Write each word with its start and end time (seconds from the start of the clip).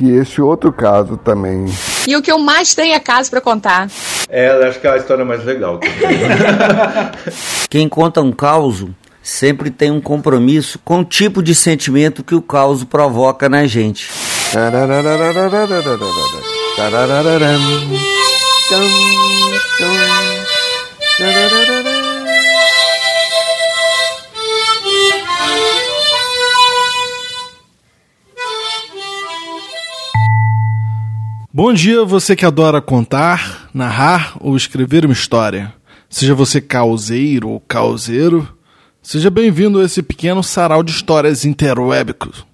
que 0.00 0.10
esse 0.10 0.40
outro 0.40 0.72
caso 0.72 1.18
também. 1.18 1.66
E 2.08 2.16
o 2.16 2.22
que 2.22 2.32
eu 2.32 2.38
mais 2.38 2.74
tenho 2.74 2.94
é 2.94 2.98
caso 2.98 3.28
para 3.28 3.40
contar. 3.42 3.86
É, 4.30 4.48
acho 4.66 4.80
que 4.80 4.86
é 4.86 4.90
a 4.92 4.96
história 4.96 5.26
mais 5.26 5.44
legal. 5.44 5.78
Quem 7.68 7.86
conta 7.86 8.22
um 8.22 8.32
caos 8.32 8.86
sempre 9.22 9.70
tem 9.70 9.90
um 9.90 10.00
compromisso 10.00 10.80
com 10.82 11.00
o 11.00 11.04
tipo 11.04 11.42
de 11.42 11.54
sentimento 11.54 12.24
que 12.24 12.34
o 12.34 12.40
caos 12.40 12.82
provoca 12.82 13.46
na 13.46 13.66
gente. 13.66 14.08
Bom 31.52 31.72
dia, 31.72 32.04
você 32.04 32.36
que 32.36 32.46
adora 32.46 32.80
contar, 32.80 33.68
narrar 33.74 34.36
ou 34.38 34.56
escrever 34.56 35.04
uma 35.04 35.12
história. 35.12 35.74
Seja 36.08 36.32
você 36.32 36.60
causeiro 36.60 37.48
ou 37.48 37.58
causeiro, 37.58 38.48
seja 39.02 39.30
bem-vindo 39.30 39.80
a 39.80 39.84
esse 39.84 40.00
pequeno 40.00 40.44
sarau 40.44 40.80
de 40.84 40.92
histórias 40.92 41.44
interwebicos. 41.44 42.46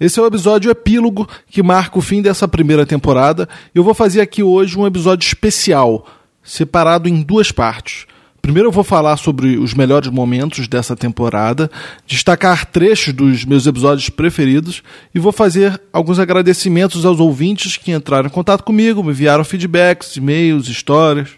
Esse 0.00 0.18
é 0.18 0.22
o 0.22 0.26
episódio 0.26 0.70
epílogo 0.70 1.28
que 1.50 1.62
marca 1.62 1.98
o 1.98 2.00
fim 2.00 2.22
dessa 2.22 2.48
primeira 2.48 2.86
temporada 2.86 3.46
eu 3.74 3.84
vou 3.84 3.92
fazer 3.92 4.22
aqui 4.22 4.42
hoje 4.42 4.78
um 4.78 4.86
episódio 4.86 5.26
especial, 5.26 6.06
separado 6.42 7.10
em 7.10 7.20
duas 7.20 7.52
partes. 7.52 8.06
Primeiro 8.48 8.68
eu 8.68 8.72
vou 8.72 8.82
falar 8.82 9.18
sobre 9.18 9.58
os 9.58 9.74
melhores 9.74 10.08
momentos 10.08 10.66
dessa 10.68 10.96
temporada, 10.96 11.70
destacar 12.06 12.64
trechos 12.64 13.12
dos 13.12 13.44
meus 13.44 13.66
episódios 13.66 14.08
preferidos 14.08 14.82
e 15.14 15.18
vou 15.18 15.32
fazer 15.32 15.78
alguns 15.92 16.18
agradecimentos 16.18 17.04
aos 17.04 17.20
ouvintes 17.20 17.76
que 17.76 17.92
entraram 17.92 18.26
em 18.26 18.30
contato 18.30 18.64
comigo, 18.64 19.04
me 19.04 19.10
enviaram 19.10 19.44
feedbacks, 19.44 20.16
e-mails, 20.16 20.66
histórias. 20.66 21.28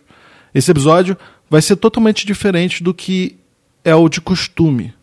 Esse 0.55 0.71
episódio 0.71 1.17
vai 1.51 1.61
ser 1.61 1.75
totalmente 1.75 2.25
diferente 2.25 2.81
do 2.81 2.95
que 2.95 3.37
é 3.85 3.93
o 3.93 4.09
de 4.09 4.21
costume. 4.21 4.95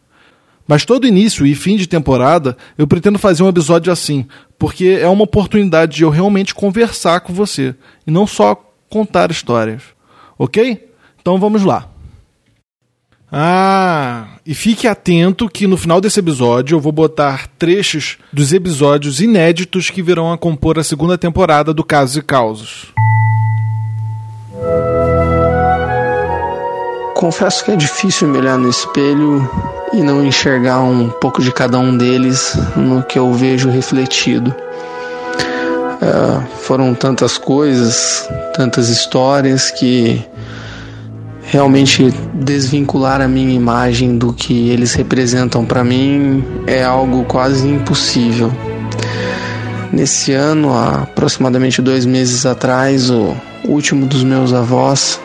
Mas 0.65 0.85
todo 0.85 1.07
início 1.07 1.45
e 1.45 1.53
fim 1.55 1.75
de 1.75 1.87
temporada 1.87 2.55
eu 2.77 2.87
pretendo 2.87 3.19
fazer 3.19 3.43
um 3.43 3.49
episódio 3.49 3.91
assim, 3.91 4.25
porque 4.57 4.97
é 5.01 5.09
uma 5.09 5.25
oportunidade 5.25 5.97
de 5.97 6.03
eu 6.03 6.09
realmente 6.09 6.55
conversar 6.55 7.19
com 7.19 7.33
você 7.33 7.75
e 8.07 8.11
não 8.11 8.25
só 8.25 8.55
contar 8.89 9.29
histórias. 9.29 9.83
Ok? 10.39 10.89
Então 11.19 11.37
vamos 11.37 11.63
lá. 11.63 11.96
Ah, 13.31 14.37
e 14.45 14.55
fique 14.55 14.87
atento 14.87 15.49
que 15.49 15.67
no 15.67 15.75
final 15.75 15.99
desse 15.99 16.19
episódio 16.19 16.75
eu 16.75 16.79
vou 16.79 16.93
botar 16.93 17.47
trechos 17.59 18.17
dos 18.31 18.53
episódios 18.53 19.19
inéditos 19.19 19.89
que 19.89 20.01
virão 20.01 20.31
a 20.31 20.37
compor 20.37 20.79
a 20.79 20.83
segunda 20.83 21.17
temporada 21.17 21.73
do 21.73 21.83
Casos 21.83 22.15
e 22.15 22.21
Causos. 22.21 22.93
Confesso 27.15 27.65
que 27.65 27.71
é 27.71 27.75
difícil 27.75 28.29
me 28.29 28.37
olhar 28.37 28.57
no 28.57 28.69
espelho 28.69 29.49
e 29.91 29.97
não 29.97 30.23
enxergar 30.23 30.79
um 30.79 31.09
pouco 31.09 31.41
de 31.41 31.51
cada 31.51 31.77
um 31.77 31.97
deles 31.97 32.57
no 32.77 33.03
que 33.03 33.19
eu 33.19 33.33
vejo 33.33 33.69
refletido. 33.69 34.55
Uh, 35.99 36.45
foram 36.61 36.93
tantas 36.93 37.37
coisas, 37.37 38.29
tantas 38.55 38.87
histórias 38.87 39.71
que 39.71 40.23
realmente 41.47 42.11
desvincular 42.33 43.21
a 43.21 43.27
minha 43.27 43.53
imagem 43.53 44.17
do 44.17 44.33
que 44.33 44.69
eles 44.69 44.93
representam 44.93 45.65
para 45.65 45.83
mim 45.83 46.43
é 46.67 46.83
algo 46.83 47.23
quase 47.23 47.67
impossível. 47.67 48.51
Nesse 49.91 50.33
ano, 50.33 50.73
há 50.73 51.03
aproximadamente 51.03 51.81
dois 51.81 52.05
meses 52.05 52.45
atrás, 52.45 53.09
o 53.09 53.33
último 53.63 54.05
dos 54.05 54.23
meus 54.23 54.51
avós, 54.51 55.19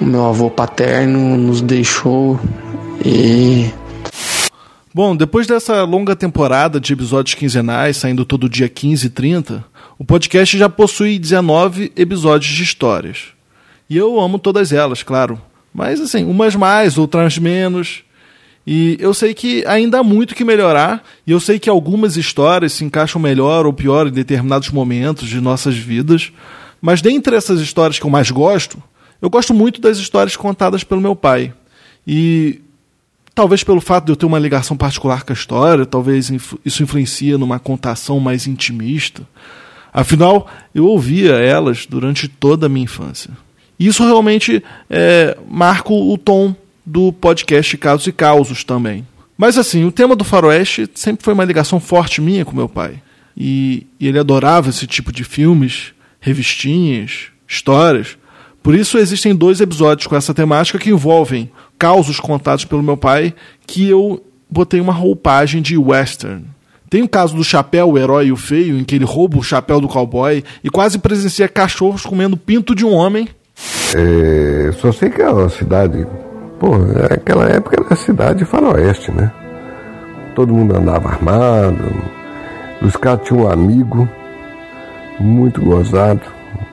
o 0.00 0.04
meu 0.04 0.26
avô 0.26 0.50
paterno, 0.50 1.36
nos 1.38 1.62
deixou 1.62 2.38
e. 3.04 3.70
Bom, 4.94 5.16
depois 5.16 5.46
dessa 5.46 5.82
longa 5.84 6.14
temporada 6.14 6.78
de 6.78 6.92
episódios 6.92 7.34
quinzenais, 7.34 7.96
saindo 7.96 8.24
todo 8.24 8.48
dia 8.48 8.68
15 8.68 9.06
e 9.06 9.10
30, 9.10 9.64
o 9.98 10.04
podcast 10.04 10.56
já 10.56 10.68
possui 10.68 11.18
19 11.18 11.92
episódios 11.96 12.52
de 12.52 12.62
histórias. 12.62 13.35
E 13.88 13.96
eu 13.96 14.20
amo 14.20 14.38
todas 14.38 14.72
elas, 14.72 15.02
claro. 15.02 15.40
Mas 15.72 16.00
assim, 16.00 16.24
umas 16.24 16.54
mais, 16.54 16.98
outras 16.98 17.38
menos. 17.38 18.02
E 18.66 18.96
eu 18.98 19.14
sei 19.14 19.32
que 19.32 19.64
ainda 19.66 20.00
há 20.00 20.02
muito 20.02 20.34
que 20.34 20.44
melhorar, 20.44 21.04
e 21.26 21.30
eu 21.30 21.38
sei 21.38 21.58
que 21.58 21.70
algumas 21.70 22.16
histórias 22.16 22.72
se 22.72 22.84
encaixam 22.84 23.20
melhor 23.20 23.64
ou 23.64 23.72
pior 23.72 24.08
em 24.08 24.10
determinados 24.10 24.70
momentos 24.70 25.28
de 25.28 25.40
nossas 25.40 25.76
vidas. 25.76 26.32
Mas 26.80 27.00
dentre 27.00 27.36
essas 27.36 27.60
histórias 27.60 27.98
que 27.98 28.04
eu 28.04 28.10
mais 28.10 28.30
gosto, 28.30 28.82
eu 29.22 29.30
gosto 29.30 29.54
muito 29.54 29.80
das 29.80 29.98
histórias 29.98 30.34
contadas 30.34 30.82
pelo 30.82 31.00
meu 31.00 31.14
pai. 31.14 31.54
E 32.06 32.60
talvez 33.34 33.62
pelo 33.62 33.80
fato 33.80 34.06
de 34.06 34.12
eu 34.12 34.16
ter 34.16 34.26
uma 34.26 34.38
ligação 34.38 34.76
particular 34.76 35.22
com 35.22 35.32
a 35.32 35.34
história, 35.34 35.86
talvez 35.86 36.30
isso 36.64 36.82
influencia 36.82 37.38
numa 37.38 37.58
contação 37.58 38.18
mais 38.18 38.46
intimista. 38.46 39.22
Afinal, 39.92 40.48
eu 40.74 40.86
ouvia 40.86 41.34
elas 41.34 41.86
durante 41.86 42.28
toda 42.28 42.66
a 42.66 42.68
minha 42.68 42.84
infância. 42.84 43.30
Isso 43.78 44.04
realmente 44.04 44.62
é, 44.88 45.36
marca 45.48 45.92
o 45.92 46.16
tom 46.16 46.54
do 46.84 47.12
podcast 47.12 47.76
Casos 47.76 48.06
e 48.06 48.12
Causos 48.12 48.64
também. 48.64 49.06
Mas 49.36 49.58
assim, 49.58 49.84
o 49.84 49.92
tema 49.92 50.16
do 50.16 50.24
faroeste 50.24 50.88
sempre 50.94 51.24
foi 51.24 51.34
uma 51.34 51.44
ligação 51.44 51.78
forte 51.78 52.20
minha 52.20 52.44
com 52.44 52.56
meu 52.56 52.68
pai. 52.68 53.02
E, 53.36 53.86
e 54.00 54.08
ele 54.08 54.18
adorava 54.18 54.70
esse 54.70 54.86
tipo 54.86 55.12
de 55.12 55.24
filmes, 55.24 55.92
revistinhas, 56.20 57.26
histórias. 57.46 58.16
Por 58.62 58.74
isso 58.74 58.96
existem 58.96 59.34
dois 59.34 59.60
episódios 59.60 60.06
com 60.06 60.16
essa 60.16 60.32
temática 60.32 60.78
que 60.78 60.90
envolvem 60.90 61.50
causos 61.78 62.18
contados 62.18 62.64
pelo 62.64 62.82
meu 62.82 62.96
pai, 62.96 63.34
que 63.66 63.86
eu 63.86 64.24
botei 64.48 64.80
uma 64.80 64.92
roupagem 64.92 65.60
de 65.60 65.76
western. 65.76 66.44
Tem 66.88 67.02
o 67.02 67.08
caso 67.08 67.36
do 67.36 67.44
chapéu, 67.44 67.90
o 67.90 67.98
herói 67.98 68.28
e 68.28 68.32
o 68.32 68.36
feio, 68.36 68.78
em 68.78 68.84
que 68.84 68.94
ele 68.94 69.04
rouba 69.04 69.36
o 69.36 69.42
chapéu 69.42 69.80
do 69.80 69.88
cowboy 69.88 70.42
e 70.62 70.70
quase 70.70 70.98
presencia 70.98 71.48
cachorros 71.48 72.06
comendo 72.06 72.36
pinto 72.36 72.74
de 72.74 72.84
um 72.84 72.92
homem 72.92 73.28
é, 73.94 74.70
só 74.72 74.92
sei 74.92 75.10
que 75.10 75.22
é 75.22 75.30
uma 75.30 75.48
cidade. 75.48 76.06
Pô, 76.58 76.76
naquela 76.78 77.46
época 77.46 77.82
era 77.84 77.96
cidade 77.96 78.44
faroeste, 78.44 79.10
né? 79.12 79.30
Todo 80.34 80.52
mundo 80.52 80.76
andava 80.76 81.08
armado. 81.08 81.84
Os 82.82 82.96
caras 82.96 83.26
tinham 83.26 83.44
um 83.44 83.50
amigo 83.50 84.08
muito 85.18 85.62
gozado. 85.62 86.20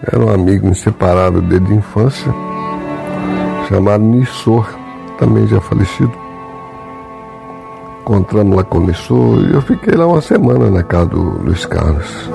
Era 0.05 0.19
um 0.23 0.29
amigo 0.29 0.67
inseparável 0.67 1.41
desde 1.41 1.71
a 1.71 1.75
infância, 1.75 2.33
chamado 3.69 4.03
Nissor, 4.03 4.67
também 5.17 5.47
já 5.47 5.61
falecido. 5.61 6.11
Encontramos 8.01 8.57
lá 8.57 8.63
com 8.65 8.79
o 8.79 8.89
e 8.89 9.53
eu 9.53 9.61
fiquei 9.61 9.93
lá 9.95 10.05
uma 10.05 10.19
semana 10.19 10.69
na 10.69 10.83
casa 10.83 11.05
do 11.05 11.21
Luiz 11.21 11.65
Carlos. 11.65 12.29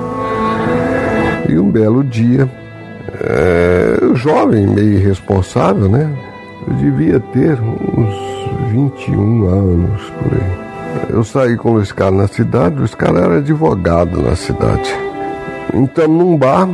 E 1.47 1.59
um 1.59 1.69
belo 1.69 2.03
dia, 2.03 2.49
é, 3.21 4.15
jovem, 4.15 4.67
meio 4.67 4.93
irresponsável, 4.93 5.89
né? 5.89 6.09
Eu 6.67 6.73
devia 6.75 7.19
ter 7.19 7.59
uns 7.59 8.71
21 8.71 9.47
anos 9.47 10.01
por 10.09 10.33
aí. 10.33 10.69
Eu 11.09 11.23
saí 11.23 11.55
com 11.55 11.69
o 11.69 11.73
Luiz 11.73 11.91
Carlos 11.91 12.21
na 12.21 12.27
cidade, 12.27 12.75
o 12.75 12.79
Luiz 12.79 12.95
Carlos 12.95 13.21
era 13.21 13.37
advogado 13.37 14.21
na 14.21 14.35
cidade. 14.35 14.93
Então, 15.73 16.07
num 16.07 16.37
bar, 16.37 16.67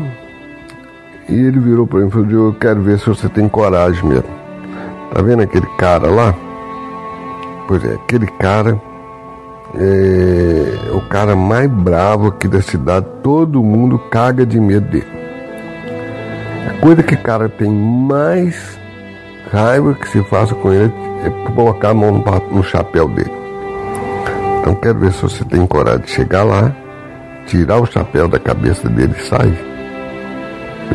e 1.28 1.34
ele 1.34 1.60
virou 1.60 1.86
para 1.86 2.00
mim 2.00 2.08
e 2.08 2.12
falou: 2.12 2.30
Eu 2.30 2.54
quero 2.54 2.82
ver 2.82 3.00
se 3.00 3.08
você 3.08 3.28
tem 3.30 3.48
coragem 3.50 4.04
mesmo. 4.06 4.30
Tá 5.14 5.22
vendo 5.22 5.44
aquele 5.44 5.68
cara 5.78 6.10
lá? 6.10 6.36
Pois 7.68 7.84
é, 7.84 7.94
aquele 7.96 8.28
cara 8.28 8.80
é 9.74 10.92
o 10.94 11.02
cara 11.10 11.36
mais 11.36 11.70
bravo 11.70 12.28
aqui 12.28 12.48
da 12.48 12.62
cidade, 12.62 13.06
todo 13.22 13.62
mundo 13.64 13.98
caga 13.98 14.46
de 14.46 14.60
medo 14.60 14.88
dele. 14.90 15.25
A 16.68 16.74
coisa 16.82 17.04
que 17.04 17.14
o 17.14 17.20
cara 17.20 17.48
tem 17.48 17.70
mais 17.70 18.80
raiva 19.52 19.94
que 19.94 20.08
se 20.10 20.24
faça 20.24 20.56
com 20.56 20.74
ele 20.74 20.92
é 21.24 21.52
colocar 21.52 21.90
a 21.90 21.94
mão 21.94 22.12
no, 22.12 22.58
no 22.58 22.64
chapéu 22.64 23.08
dele. 23.08 23.32
Então 24.60 24.74
quero 24.76 25.00
ver 25.00 25.14
se 25.14 25.22
você 25.22 25.44
tem 25.46 25.66
coragem 25.68 26.02
de 26.02 26.12
chegar 26.12 26.44
lá, 26.44 26.76
tirar 27.46 27.80
o 27.80 27.86
chapéu 27.86 28.28
da 28.28 28.40
cabeça 28.40 28.90
dele 28.90 29.14
e 29.18 29.22
sair. 29.22 29.58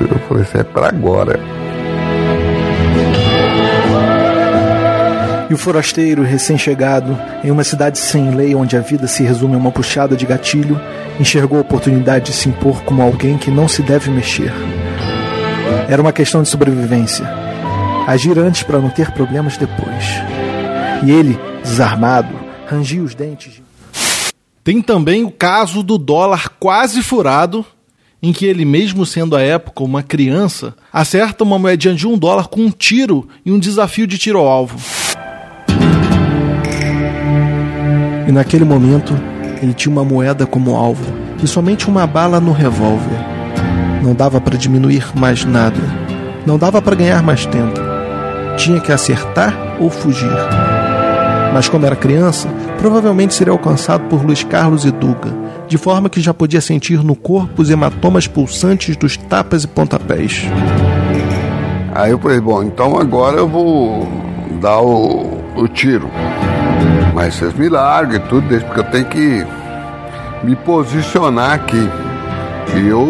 Eu 0.00 0.18
falei, 0.28 0.42
isso 0.42 0.58
é 0.58 0.64
para 0.64 0.88
agora. 0.88 1.38
E 5.48 5.54
o 5.54 5.58
forasteiro, 5.58 6.22
recém-chegado, 6.22 7.18
em 7.42 7.50
uma 7.50 7.64
cidade 7.64 7.98
sem 7.98 8.30
lei 8.30 8.54
onde 8.54 8.76
a 8.76 8.80
vida 8.80 9.08
se 9.08 9.24
resume 9.24 9.54
a 9.54 9.58
uma 9.58 9.72
puxada 9.72 10.16
de 10.16 10.24
gatilho, 10.24 10.80
enxergou 11.18 11.58
a 11.58 11.62
oportunidade 11.62 12.26
de 12.26 12.32
se 12.32 12.48
impor 12.48 12.82
como 12.84 13.02
alguém 13.02 13.36
que 13.36 13.50
não 13.50 13.66
se 13.66 13.82
deve 13.82 14.10
mexer. 14.10 14.52
Era 15.90 16.00
uma 16.00 16.12
questão 16.12 16.40
de 16.40 16.48
sobrevivência. 16.48 17.28
Agir 18.06 18.38
antes 18.38 18.62
para 18.62 18.78
não 18.78 18.90
ter 18.90 19.10
problemas 19.10 19.56
depois. 19.56 20.04
E 21.04 21.10
ele, 21.10 21.36
desarmado, 21.64 22.32
rangia 22.68 23.02
os 23.02 23.12
dentes. 23.12 23.60
Tem 24.62 24.80
também 24.80 25.24
o 25.24 25.32
caso 25.32 25.82
do 25.82 25.98
dólar 25.98 26.48
quase 26.60 27.02
furado, 27.02 27.66
em 28.22 28.32
que 28.32 28.46
ele, 28.46 28.64
mesmo 28.64 29.04
sendo 29.04 29.34
à 29.34 29.42
época 29.42 29.82
uma 29.82 30.00
criança, 30.00 30.76
acerta 30.92 31.42
uma 31.42 31.58
moedinha 31.58 31.92
de 31.92 32.06
um 32.06 32.16
dólar 32.16 32.46
com 32.46 32.60
um 32.60 32.70
tiro 32.70 33.28
e 33.44 33.50
um 33.50 33.58
desafio 33.58 34.06
de 34.06 34.16
tiro 34.16 34.38
ao 34.38 34.46
alvo. 34.46 34.78
E 38.28 38.30
naquele 38.30 38.64
momento, 38.64 39.12
ele 39.60 39.74
tinha 39.74 39.90
uma 39.90 40.04
moeda 40.04 40.46
como 40.46 40.76
alvo 40.76 41.12
e 41.42 41.48
somente 41.48 41.88
uma 41.88 42.06
bala 42.06 42.38
no 42.38 42.52
revólver. 42.52 43.39
Não 44.02 44.14
dava 44.14 44.40
para 44.40 44.56
diminuir 44.56 45.06
mais 45.14 45.44
nada. 45.44 45.80
Não 46.46 46.56
dava 46.56 46.80
para 46.80 46.96
ganhar 46.96 47.22
mais 47.22 47.44
tempo. 47.46 47.78
Tinha 48.56 48.80
que 48.80 48.92
acertar 48.92 49.54
ou 49.78 49.90
fugir. 49.90 50.30
Mas 51.52 51.68
como 51.68 51.84
era 51.84 51.96
criança, 51.96 52.48
provavelmente 52.78 53.34
seria 53.34 53.52
alcançado 53.52 54.04
por 54.08 54.24
Luiz 54.24 54.42
Carlos 54.44 54.84
e 54.84 54.90
Duga, 54.90 55.32
de 55.68 55.76
forma 55.76 56.08
que 56.08 56.20
já 56.20 56.32
podia 56.32 56.60
sentir 56.60 57.04
no 57.04 57.14
corpo 57.14 57.62
os 57.62 57.70
hematomas 57.70 58.26
pulsantes 58.26 58.96
dos 58.96 59.16
tapas 59.16 59.64
e 59.64 59.68
pontapés. 59.68 60.44
Aí 61.94 62.12
eu 62.12 62.18
falei, 62.18 62.40
bom, 62.40 62.62
então 62.62 62.98
agora 62.98 63.36
eu 63.36 63.48
vou 63.48 64.08
dar 64.60 64.80
o, 64.80 65.40
o 65.56 65.68
tiro. 65.68 66.08
Mas 67.14 67.34
vocês 67.34 67.52
me 67.54 67.68
larguem 67.68 68.20
tudo, 68.20 68.46
porque 68.60 68.80
eu 68.80 68.84
tenho 68.84 69.04
que 69.06 69.46
me 70.42 70.56
posicionar 70.56 71.52
aqui. 71.52 71.88
E 72.76 72.88
eu 72.88 73.04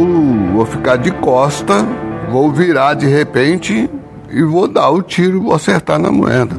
vou 0.53 0.65
ficar 0.65 0.97
de 0.97 1.11
costa, 1.11 1.87
vou 2.31 2.51
virar 2.51 2.95
de 2.95 3.07
repente 3.07 3.91
e 4.31 4.43
vou 4.43 4.69
dar 4.69 4.91
o 4.91 5.03
tiro, 5.03 5.43
vou 5.43 5.55
acertar 5.55 5.99
na 5.99 6.11
moeda. 6.11 6.55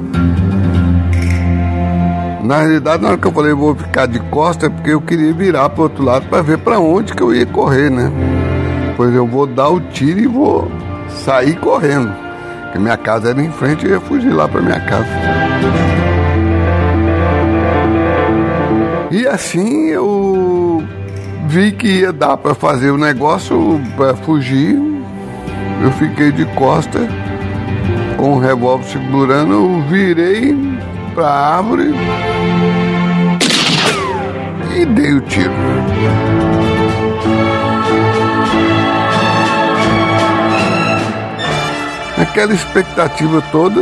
Na 2.43 2.57
realidade, 2.57 3.03
na 3.03 3.09
hora 3.09 3.17
que 3.17 3.27
eu 3.27 3.31
falei 3.31 3.53
vou 3.53 3.75
ficar 3.75 4.07
de 4.07 4.19
costa, 4.19 4.65
é 4.65 4.69
porque 4.69 4.89
eu 4.89 5.01
queria 5.01 5.33
virar 5.33 5.69
para 5.69 5.83
outro 5.83 6.03
lado 6.03 6.27
para 6.27 6.41
ver 6.41 6.57
para 6.57 6.79
onde 6.79 7.13
que 7.13 7.21
eu 7.21 7.33
ia 7.33 7.45
correr, 7.45 7.89
né? 7.89 8.11
Pois 8.97 9.13
eu 9.15 9.25
vou 9.25 9.47
dar 9.47 9.69
o 9.69 9.79
tiro 9.79 10.19
e 10.19 10.27
vou 10.27 10.69
sair 11.07 11.55
correndo. 11.57 12.11
Porque 12.63 12.79
minha 12.79 12.97
casa 12.97 13.29
era 13.29 13.41
em 13.41 13.51
frente 13.51 13.85
e 13.85 13.89
eu 13.89 13.95
ia 13.95 13.99
fugir 14.01 14.31
lá 14.31 14.47
para 14.47 14.61
minha 14.61 14.79
casa. 14.79 15.07
E 19.11 19.27
assim 19.27 19.87
eu 19.89 20.50
vi 21.51 21.73
que 21.73 21.87
ia 21.87 22.13
dar 22.13 22.37
para 22.37 22.55
fazer 22.55 22.91
o 22.91 22.97
negócio 22.97 23.81
para 23.97 24.15
fugir. 24.15 24.79
Eu 25.83 25.91
fiquei 25.91 26.31
de 26.31 26.45
costa 26.55 26.99
com 28.15 28.35
o 28.35 28.39
revólver 28.39 28.85
segurando, 28.85 29.53
eu 29.53 29.81
virei 29.89 30.55
para 31.13 31.27
a 31.27 31.57
árvore 31.57 31.93
e 34.77 34.85
dei 34.85 35.13
o 35.13 35.21
tiro. 35.21 35.51
Aquela 42.17 42.53
expectativa 42.53 43.43
toda, 43.51 43.81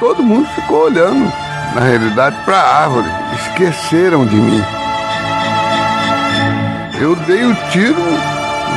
todo 0.00 0.22
mundo 0.22 0.46
ficou 0.54 0.84
olhando, 0.84 1.32
na 1.74 1.80
realidade, 1.80 2.36
para 2.44 2.58
a 2.58 2.82
árvore. 2.82 3.08
Esqueceram 3.36 4.26
de 4.26 4.36
mim. 4.36 4.75
Eu 6.98 7.14
dei 7.14 7.44
o 7.44 7.54
tiro, 7.70 8.02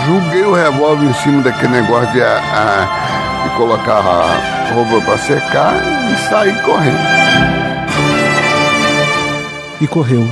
julguei 0.06 0.44
o 0.44 0.54
revólver 0.54 1.06
em 1.06 1.14
cima 1.14 1.42
daquele 1.42 1.82
negócio 1.82 2.12
de, 2.12 2.22
a, 2.22 3.44
de 3.44 3.56
colocar 3.56 4.00
a 4.00 4.74
roupa 4.74 5.06
para 5.06 5.18
secar 5.18 5.74
e 6.12 6.30
saí 6.30 6.54
correndo. 6.62 7.00
E 9.80 9.88
correu. 9.88 10.30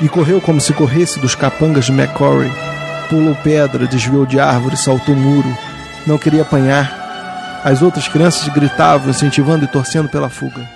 E 0.00 0.08
correu 0.08 0.40
como 0.40 0.58
se 0.58 0.72
corresse 0.72 1.20
dos 1.20 1.34
capangas 1.34 1.84
de 1.84 1.92
McCory. 1.92 2.50
Pulou 3.10 3.34
pedra, 3.34 3.86
desviou 3.86 4.24
de 4.24 4.40
árvore, 4.40 4.76
saltou 4.78 5.14
muro. 5.14 5.54
Não 6.06 6.16
queria 6.16 6.42
apanhar. 6.42 7.60
As 7.62 7.82
outras 7.82 8.08
crianças 8.08 8.48
gritavam, 8.48 9.10
incentivando 9.10 9.66
e 9.66 9.68
torcendo 9.68 10.08
pela 10.08 10.30
fuga. 10.30 10.66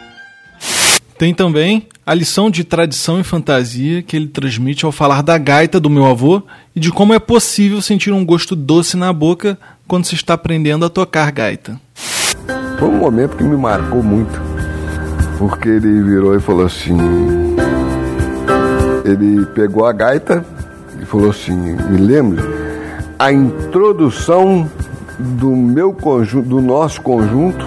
Tem 1.17 1.33
também 1.33 1.89
a 2.07 2.13
lição 2.13 2.51
de 2.51 2.65
tradição 2.65 3.19
e 3.19 3.25
fantasia 3.25 4.03
que 4.03 4.17
ele 4.17 4.27
transmite 4.27 4.85
ao 4.85 4.93
falar 4.93 5.23
da 5.23 5.39
gaita 5.39 5.81
do 5.81 5.89
meu 5.89 6.05
avô 6.05 6.43
e 6.77 6.81
de 6.81 6.93
como 6.93 7.15
é 7.15 7.19
possível 7.19 7.81
sentir 7.81 8.13
um 8.13 8.25
gosto 8.25 8.55
doce 8.55 8.97
na 8.97 9.13
boca 9.13 9.59
quando 9.89 10.05
se 10.05 10.15
está 10.15 10.35
aprendendo 10.35 10.85
a 10.85 10.91
tocar 10.91 11.31
gaita. 11.33 11.81
Foi 12.79 12.89
um 12.89 12.99
momento 12.99 13.37
que 13.37 13.45
me 13.45 13.57
marcou 13.57 14.03
muito, 14.03 14.41
porque 15.39 15.69
ele 15.69 16.03
virou 16.03 16.37
e 16.37 16.41
falou 16.41 16.67
assim: 16.67 16.97
ele 19.05 19.47
pegou 19.47 19.87
a 19.87 19.93
gaita 19.93 20.45
e 21.01 21.07
falou 21.07 21.31
assim: 21.31 21.57
me 21.57 21.97
lembre, 21.97 22.43
a 23.19 23.33
introdução 23.33 24.71
do 25.19 25.51
meu 25.51 25.95
conjunto, 25.95 26.49
do 26.49 26.61
nosso 26.61 27.01
conjunto, 27.01 27.65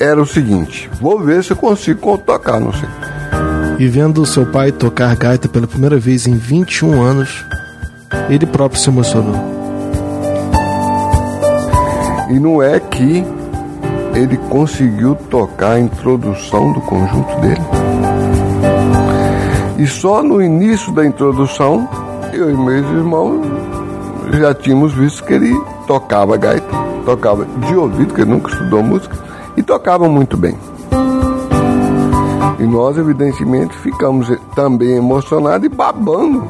era 0.00 0.20
o 0.20 0.26
seguinte: 0.26 0.90
vou 1.00 1.20
ver 1.20 1.44
se 1.44 1.52
eu 1.52 1.56
consigo 1.56 2.18
tocar, 2.18 2.58
não 2.58 2.72
sei. 2.72 2.88
E 3.78 3.86
vendo 3.86 4.26
seu 4.26 4.44
pai 4.44 4.72
tocar 4.72 5.14
gaita 5.14 5.48
pela 5.48 5.66
primeira 5.66 5.96
vez 5.98 6.26
em 6.26 6.34
21 6.34 7.00
anos, 7.00 7.44
ele 8.28 8.44
próprio 8.44 8.80
se 8.80 8.90
emocionou. 8.90 9.36
E 12.28 12.40
não 12.40 12.60
é 12.60 12.80
que 12.80 13.24
ele 14.16 14.36
conseguiu 14.48 15.14
tocar 15.14 15.74
a 15.74 15.80
introdução 15.80 16.72
do 16.72 16.80
conjunto 16.80 17.40
dele. 17.40 17.60
E 19.78 19.86
só 19.86 20.24
no 20.24 20.42
início 20.42 20.92
da 20.92 21.06
introdução, 21.06 21.88
eu 22.32 22.50
e 22.50 22.56
meus 22.56 22.84
irmãos 22.90 23.46
já 24.40 24.52
tínhamos 24.54 24.92
visto 24.92 25.22
que 25.22 25.34
ele 25.34 25.54
tocava 25.86 26.36
gaita, 26.36 26.66
tocava 27.04 27.44
de 27.44 27.76
ouvido, 27.76 28.12
que 28.12 28.22
ele 28.22 28.30
nunca 28.30 28.50
estudou 28.50 28.82
música, 28.82 29.16
e 29.56 29.62
tocava 29.62 30.08
muito 30.08 30.36
bem. 30.36 30.58
E 32.58 32.62
nós, 32.64 32.98
evidentemente, 32.98 33.76
ficamos 33.78 34.28
também 34.54 34.96
emocionados 34.96 35.64
e 35.64 35.68
babando 35.68 36.44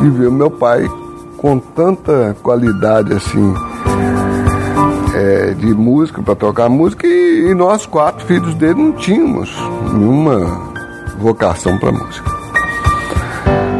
de 0.00 0.10
ver 0.10 0.28
o 0.28 0.32
meu 0.32 0.50
pai 0.50 0.86
com 1.38 1.58
tanta 1.58 2.36
qualidade 2.42 3.12
assim 3.12 3.54
é, 5.14 5.54
de 5.54 5.74
música 5.74 6.22
para 6.22 6.34
tocar 6.34 6.68
música 6.68 7.06
e, 7.06 7.50
e, 7.50 7.54
nós 7.54 7.86
quatro 7.86 8.24
filhos 8.26 8.54
dele 8.54 8.74
não 8.74 8.92
tínhamos 8.92 9.54
nenhuma 9.92 10.70
vocação 11.18 11.78
para 11.78 11.92
música. 11.92 12.30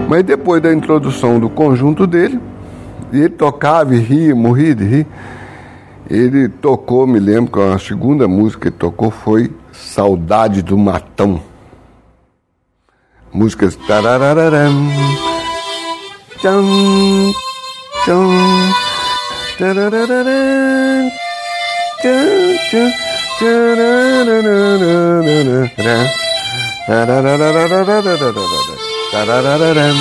Mas 0.08 0.24
depois 0.24 0.62
da 0.62 0.72
introdução 0.72 1.40
do 1.40 1.48
conjunto 1.48 2.06
dele, 2.06 2.38
ele 3.12 3.28
tocava 3.28 3.94
e 3.94 3.98
ria, 3.98 4.34
morria 4.34 4.74
de 4.74 4.84
rir. 4.84 5.06
Ele 6.10 6.48
tocou, 6.48 7.06
me 7.06 7.18
lembro 7.18 7.52
que 7.52 7.60
a 7.60 7.78
segunda 7.78 8.28
música 8.28 8.62
que 8.62 8.68
ele 8.68 8.76
tocou 8.76 9.10
foi 9.10 9.50
Saudade 9.72 10.62
do 10.62 10.76
Matão. 10.76 11.40
Músicas 13.34 13.76
tararararam, 13.88 14.92
tchan, 16.38 17.32
tchan, 18.04 18.28
tararararam, 19.58 21.10
tararararam, 26.86 28.10
tararararam, 29.10 29.96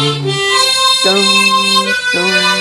tchan, 1.01 1.21
tchan, 2.11 2.51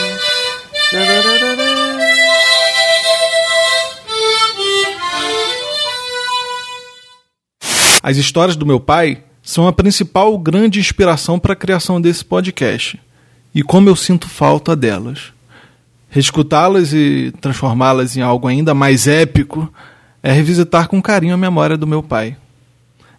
As 8.02 8.16
histórias 8.16 8.56
do 8.56 8.64
meu 8.64 8.78
pai 8.80 9.29
são 9.50 9.66
a 9.66 9.72
principal 9.72 10.38
grande 10.38 10.78
inspiração 10.78 11.36
para 11.36 11.54
a 11.54 11.56
criação 11.56 12.00
desse 12.00 12.24
podcast. 12.24 13.00
E 13.52 13.64
como 13.64 13.88
eu 13.88 13.96
sinto 13.96 14.28
falta 14.28 14.76
delas. 14.76 15.32
Reescutá-las 16.08 16.92
e 16.92 17.32
transformá-las 17.40 18.16
em 18.16 18.20
algo 18.20 18.46
ainda 18.46 18.74
mais 18.74 19.08
épico 19.08 19.68
é 20.22 20.30
revisitar 20.30 20.86
com 20.86 21.02
carinho 21.02 21.34
a 21.34 21.36
memória 21.36 21.76
do 21.76 21.84
meu 21.84 22.00
pai. 22.00 22.36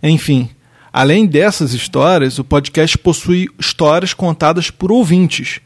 Enfim, 0.02 0.50
além 0.94 1.26
dessas 1.26 1.74
histórias, 1.74 2.40
o 2.40 2.46
podcast 2.46 2.98
possui 2.98 3.50
histórias 3.60 4.14
contadas 4.14 4.72
por 4.72 4.90
ouvintes. 4.90 5.60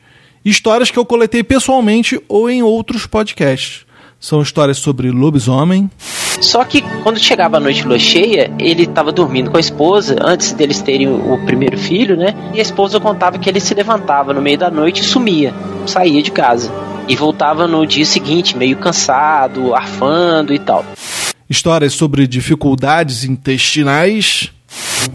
Histórias 0.44 0.90
que 0.90 0.98
eu 0.98 1.06
coletei 1.06 1.44
pessoalmente 1.44 2.20
ou 2.28 2.50
em 2.50 2.64
outros 2.64 3.06
podcasts. 3.06 3.85
São 4.20 4.42
histórias 4.42 4.78
sobre 4.78 5.12
lobisomem. 5.12 5.90
Só 6.42 6.64
que 6.64 6.82
quando 7.04 7.20
chegava 7.20 7.58
a 7.58 7.60
noite 7.60 7.86
lua 7.88 8.00
cheia, 8.00 8.52
ele 8.60 8.84
estava 8.84 9.12
dormindo 9.12 9.52
com 9.52 9.58
a 9.58 9.60
esposa, 9.60 10.16
antes 10.22 10.52
deles 10.52 10.82
terem 10.82 11.08
o 11.08 11.38
primeiro 11.46 11.78
filho, 11.78 12.18
né? 12.18 12.34
E 12.54 12.60
a 12.60 12.62
esposa 12.62 13.00
contava 13.00 13.38
que 13.38 13.50
ele 13.50 13.60
se 13.60 13.74
levantava 13.74 14.34
no 14.34 14.42
meio 14.42 14.58
da 14.58 14.70
noite 14.70 15.02
e 15.02 15.06
sumia, 15.06 15.54
saía 15.86 16.22
de 16.22 16.32
casa. 16.32 16.72
E 17.08 17.16
voltava 17.16 17.68
no 17.68 17.86
dia 17.86 18.06
seguinte, 18.06 18.58
meio 18.58 18.78
cansado, 18.78 19.76
arfando 19.76 20.54
e 20.54 20.60
tal. 20.60 20.84
Histórias 21.48 21.94
sobre 21.94 22.26
dificuldades 22.26 23.24
intestinais. 23.24 24.52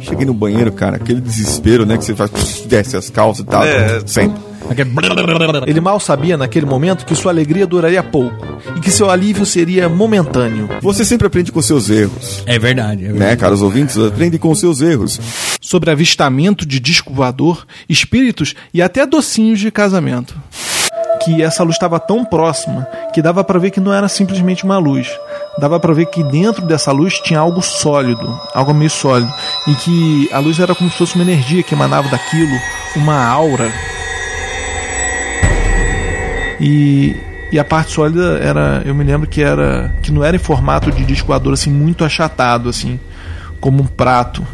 Cheguei 0.00 0.24
no 0.24 0.32
banheiro, 0.32 0.70
cara, 0.70 0.96
aquele 0.96 1.20
desespero, 1.20 1.84
né? 1.84 1.98
Que 1.98 2.04
você 2.04 2.14
faz, 2.14 2.30
desce 2.66 2.96
as 2.96 3.10
calças 3.10 3.44
e 3.44 3.48
tal. 3.48 3.64
É. 3.64 4.00
Sempre. 4.06 4.49
Ele 5.66 5.80
mal 5.80 5.98
sabia 5.98 6.36
naquele 6.36 6.66
momento 6.66 7.04
que 7.04 7.14
sua 7.14 7.32
alegria 7.32 7.66
duraria 7.66 8.02
pouco 8.02 8.46
e 8.76 8.80
que 8.80 8.90
seu 8.90 9.10
alívio 9.10 9.44
seria 9.44 9.88
momentâneo. 9.88 10.68
Você 10.80 11.04
sempre 11.04 11.26
aprende 11.26 11.50
com 11.50 11.60
seus 11.60 11.88
erros. 11.90 12.42
É 12.46 12.58
verdade, 12.58 13.04
é 13.04 13.08
verdade. 13.08 13.30
Né, 13.30 13.36
caros 13.36 13.62
ouvintes? 13.62 13.98
Aprende 13.98 14.38
com 14.38 14.54
seus 14.54 14.80
erros. 14.80 15.18
Sobre 15.60 15.90
avistamento 15.90 16.66
de 16.66 16.78
disco 16.78 17.12
voador, 17.12 17.66
espíritos 17.88 18.54
e 18.72 18.80
até 18.80 19.06
docinhos 19.06 19.58
de 19.58 19.70
casamento. 19.70 20.34
Que 21.24 21.42
essa 21.42 21.62
luz 21.62 21.76
estava 21.76 22.00
tão 22.00 22.24
próxima 22.24 22.86
que 23.12 23.20
dava 23.20 23.44
para 23.44 23.58
ver 23.58 23.70
que 23.70 23.80
não 23.80 23.92
era 23.92 24.08
simplesmente 24.08 24.64
uma 24.64 24.78
luz. 24.78 25.08
Dava 25.58 25.78
para 25.78 25.92
ver 25.92 26.06
que 26.06 26.22
dentro 26.22 26.64
dessa 26.64 26.92
luz 26.92 27.14
tinha 27.20 27.40
algo 27.40 27.60
sólido, 27.60 28.40
algo 28.54 28.72
meio 28.72 28.88
sólido, 28.88 29.30
e 29.66 29.74
que 29.74 30.28
a 30.32 30.38
luz 30.38 30.58
era 30.58 30.74
como 30.74 30.90
se 30.90 30.96
fosse 30.96 31.16
uma 31.16 31.24
energia 31.24 31.62
que 31.62 31.74
emanava 31.74 32.08
daquilo, 32.08 32.56
uma 32.96 33.26
aura 33.26 33.70
e, 36.60 37.16
e 37.50 37.58
a 37.58 37.64
parte 37.64 37.92
sólida 37.92 38.38
era, 38.38 38.82
eu 38.84 38.94
me 38.94 39.02
lembro 39.02 39.26
que 39.26 39.42
era 39.42 39.92
que 40.02 40.12
não 40.12 40.22
era 40.22 40.36
em 40.36 40.38
formato 40.38 40.92
de 40.92 41.04
disco 41.04 41.28
voador 41.28 41.54
assim 41.54 41.70
muito 41.70 42.04
achatado 42.04 42.68
assim, 42.68 43.00
como 43.58 43.82
um 43.82 43.86
prato. 43.86 44.46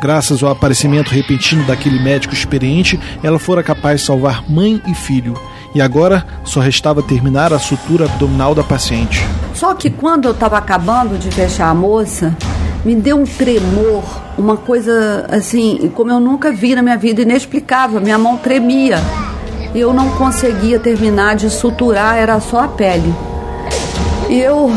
Graças 0.00 0.42
ao 0.42 0.50
aparecimento 0.50 1.08
repentino 1.10 1.64
daquele 1.64 2.02
médico 2.02 2.32
experiente, 2.32 2.98
ela 3.22 3.38
fora 3.38 3.62
capaz 3.62 4.00
de 4.00 4.06
salvar 4.06 4.48
mãe 4.48 4.80
e 4.86 4.94
filho. 4.94 5.34
E 5.74 5.82
agora 5.82 6.26
só 6.44 6.60
restava 6.60 7.02
terminar 7.02 7.52
a 7.52 7.58
sutura 7.58 8.06
abdominal 8.06 8.54
da 8.54 8.62
paciente. 8.62 9.22
Só 9.54 9.74
que 9.74 9.90
quando 9.90 10.26
eu 10.26 10.32
estava 10.32 10.56
acabando 10.56 11.18
de 11.18 11.30
fechar 11.30 11.68
a 11.68 11.74
moça, 11.74 12.36
me 12.84 12.94
deu 12.94 13.18
um 13.18 13.24
tremor, 13.24 14.04
uma 14.38 14.56
coisa 14.56 15.26
assim, 15.30 15.90
como 15.94 16.10
eu 16.10 16.20
nunca 16.20 16.52
vi 16.52 16.74
na 16.74 16.82
minha 16.82 16.96
vida, 16.96 17.22
inexplicável. 17.22 18.00
Minha 18.00 18.18
mão 18.18 18.36
tremia 18.36 18.98
e 19.74 19.80
eu 19.80 19.92
não 19.92 20.10
conseguia 20.10 20.78
terminar 20.78 21.36
de 21.36 21.50
suturar, 21.50 22.16
era 22.16 22.40
só 22.40 22.60
a 22.60 22.68
pele. 22.68 23.14
E 24.28 24.38
eu 24.38 24.70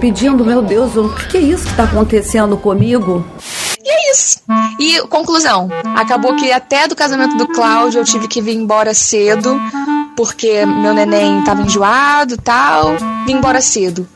pedindo, 0.00 0.44
meu 0.44 0.62
Deus, 0.62 0.96
o 0.96 1.08
que 1.30 1.36
é 1.36 1.40
isso 1.40 1.64
que 1.64 1.70
está 1.70 1.84
acontecendo 1.84 2.56
comigo? 2.56 3.24
E 3.82 3.88
é 3.88 4.12
isso. 4.12 4.38
E 4.78 5.00
conclusão, 5.08 5.68
acabou 5.94 6.34
que 6.36 6.50
até 6.50 6.88
do 6.88 6.96
casamento 6.96 7.36
do 7.36 7.46
Cláudio 7.48 8.00
eu 8.00 8.04
tive 8.04 8.28
que 8.28 8.40
vir 8.40 8.54
embora 8.54 8.94
cedo, 8.94 9.60
porque 10.16 10.64
meu 10.64 10.94
neném 10.94 11.40
estava 11.40 11.62
enjoado 11.62 12.36
tal, 12.36 12.96
vim 13.26 13.34
embora 13.34 13.60
cedo. 13.60 14.06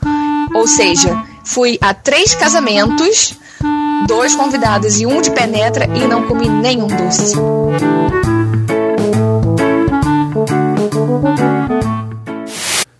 Ou 0.53 0.67
seja, 0.67 1.23
fui 1.43 1.77
a 1.81 1.93
três 1.93 2.33
casamentos, 2.33 3.35
dois 4.07 4.35
convidados 4.35 4.99
e 4.99 5.05
um 5.05 5.21
de 5.21 5.31
penetra 5.31 5.85
e 5.85 6.07
não 6.07 6.23
comi 6.23 6.49
nenhum 6.49 6.87
doce. 6.87 7.35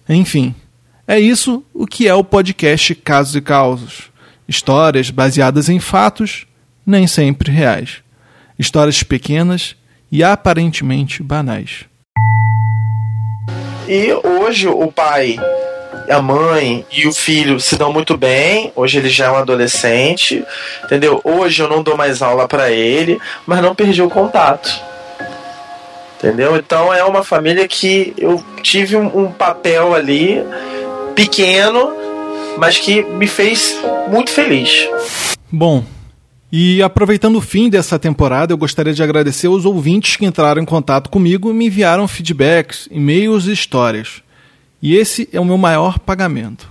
Enfim, 0.08 0.56
é 1.08 1.20
isso 1.20 1.64
o 1.74 1.86
que 1.86 2.08
é 2.08 2.14
o 2.14 2.24
podcast 2.24 2.96
Casos 2.96 3.36
e 3.36 3.42
Causos. 3.42 4.12
Histórias 4.48 5.10
baseadas 5.12 5.70
em 5.70 5.80
fatos, 5.80 6.48
nem 6.86 7.06
sempre 7.06 7.52
reais. 7.52 7.98
Histórias 8.58 9.04
pequenas 9.04 9.76
e 10.12 10.24
aparentemente 10.24 11.22
banais. 11.22 11.86
E 13.88 14.12
hoje 14.14 14.68
o 14.68 14.92
pai, 14.92 15.40
a 16.10 16.22
mãe 16.22 16.86
e 16.92 17.08
o 17.08 17.14
filho 17.14 17.60
se 17.60 17.76
dão 17.76 17.94
muito 17.94 18.18
bem. 18.18 18.72
Hoje 18.76 18.98
ele 18.98 19.10
já 19.10 19.26
é 19.26 19.32
um 19.32 19.38
adolescente, 19.38 20.44
entendeu? 20.84 21.22
Hoje 21.24 21.62
eu 21.62 21.70
não 21.70 21.84
dou 21.84 21.96
mais 21.96 22.22
aula 22.22 22.48
para 22.48 22.72
ele, 22.72 23.20
mas 23.46 23.62
não 23.62 23.76
perdi 23.76 24.02
o 24.02 24.10
contato. 24.10 24.89
Entendeu? 26.20 26.58
Então 26.58 26.94
é 26.94 27.02
uma 27.04 27.24
família 27.24 27.66
que 27.66 28.14
eu 28.18 28.44
tive 28.62 28.98
um, 28.98 29.26
um 29.26 29.32
papel 29.32 29.96
ali 29.96 30.44
pequeno, 31.16 31.94
mas 32.58 32.78
que 32.78 33.02
me 33.04 33.26
fez 33.26 33.80
muito 34.12 34.30
feliz. 34.30 34.86
Bom, 35.50 35.84
e 36.52 36.84
aproveitando 36.84 37.38
o 37.38 37.42
fim 37.42 37.70
dessa 37.70 37.98
temporada, 37.98 38.52
eu 38.52 38.58
gostaria 38.58 38.94
de 38.94 39.02
agradecer 39.02 39.48
aos 39.48 39.64
ouvintes 39.64 40.18
que 40.18 40.26
entraram 40.26 40.62
em 40.62 40.66
contato 40.66 41.10
comigo 41.10 41.52
e 41.52 41.54
me 41.54 41.68
enviaram 41.68 42.08
feedbacks, 42.08 42.90
e-mails 42.92 43.48
e 43.48 43.54
histórias. 43.54 44.22
E 44.82 44.96
esse 44.98 45.30
é 45.32 45.40
o 45.40 45.46
meu 45.46 45.58
maior 45.58 46.00
pagamento. 46.00 46.70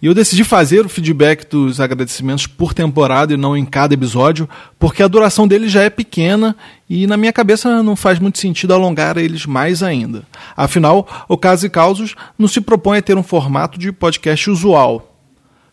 E 0.00 0.06
eu 0.06 0.12
decidi 0.12 0.44
fazer 0.44 0.84
o 0.84 0.90
feedback 0.90 1.48
dos 1.48 1.80
agradecimentos 1.80 2.46
por 2.46 2.74
temporada 2.74 3.32
e 3.32 3.36
não 3.36 3.56
em 3.56 3.64
cada 3.64 3.94
episódio, 3.94 4.46
porque 4.78 5.02
a 5.02 5.08
duração 5.08 5.48
deles 5.48 5.72
já 5.72 5.82
é 5.82 5.88
pequena 5.88 6.54
e 6.88 7.06
na 7.06 7.16
minha 7.16 7.32
cabeça 7.32 7.82
não 7.82 7.96
faz 7.96 8.18
muito 8.18 8.38
sentido 8.38 8.74
alongar 8.74 9.16
eles 9.16 9.46
mais 9.46 9.82
ainda. 9.82 10.24
Afinal, 10.54 11.24
o 11.26 11.38
Casos 11.38 11.64
e 11.64 11.70
Causos 11.70 12.14
não 12.38 12.46
se 12.46 12.60
propõe 12.60 12.98
a 12.98 13.02
ter 13.02 13.16
um 13.16 13.22
formato 13.22 13.78
de 13.78 13.90
podcast 13.90 14.50
usual. 14.50 15.16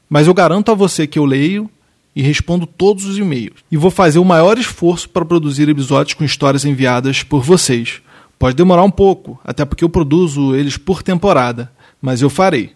Mas 0.10 0.26
eu 0.26 0.34
garanto 0.34 0.72
a 0.72 0.76
você 0.76 1.06
que 1.06 1.20
eu 1.20 1.26
leio 1.26 1.70
e 2.16 2.22
respondo 2.22 2.66
todos 2.66 3.06
os 3.06 3.18
e-mails. 3.18 3.64
E 3.70 3.76
vou 3.76 3.92
fazer 3.92 4.20
o 4.20 4.26
maior 4.26 4.58
esforço 4.58 5.10
para 5.10 5.26
produzir 5.26 5.68
episódios 5.68 6.14
com 6.14 6.24
histórias 6.24 6.64
enviadas 6.64 7.24
por 7.24 7.42
vocês. 7.42 8.02
Pode 8.40 8.56
demorar 8.56 8.84
um 8.84 8.92
pouco, 8.92 9.40
até 9.44 9.66
porque 9.66 9.84
eu 9.84 9.90
produzo 9.90 10.56
eles 10.56 10.78
por 10.78 11.04
temporada, 11.04 11.72
mas 12.02 12.22
eu 12.22 12.30
farei. 12.30 12.74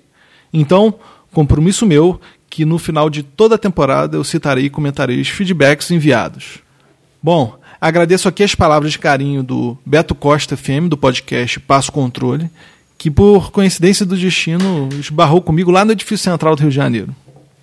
Então, 0.52 0.96
Compromisso 1.32 1.86
meu 1.86 2.20
que 2.50 2.66
no 2.66 2.80
final 2.80 3.10
de 3.10 3.24
toda 3.24 3.56
a 3.56 3.60
temporada 3.60 4.18
eu 4.18 4.24
citarei 4.24 4.66
e 4.66 4.70
comentarei 4.70 5.20
os 5.20 5.28
feedbacks 5.28 5.92
enviados. 5.92 6.60
Bom, 7.22 7.58
agradeço 7.80 8.28
aqui 8.28 8.44
as 8.44 8.56
palavras 8.56 8.94
de 8.94 9.00
carinho 9.00 9.44
do 9.44 9.78
Beto 9.86 10.16
Costa 10.16 10.56
FM, 10.56 10.88
do 10.90 10.98
podcast 10.98 11.60
Passo 11.60 11.92
Controle, 11.92 12.50
que 12.98 13.12
por 13.12 13.52
coincidência 13.52 14.06
do 14.06 14.18
destino 14.18 14.90
esbarrou 15.00 15.42
comigo 15.42 15.72
lá 15.72 15.86
no 15.86 15.92
edifício 15.92 16.24
central 16.24 16.56
do 16.56 16.62
Rio 16.62 16.70
de 16.70 16.76
Janeiro. 16.76 17.16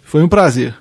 Foi 0.03 0.23
um 0.23 0.29
prazer. 0.29 0.75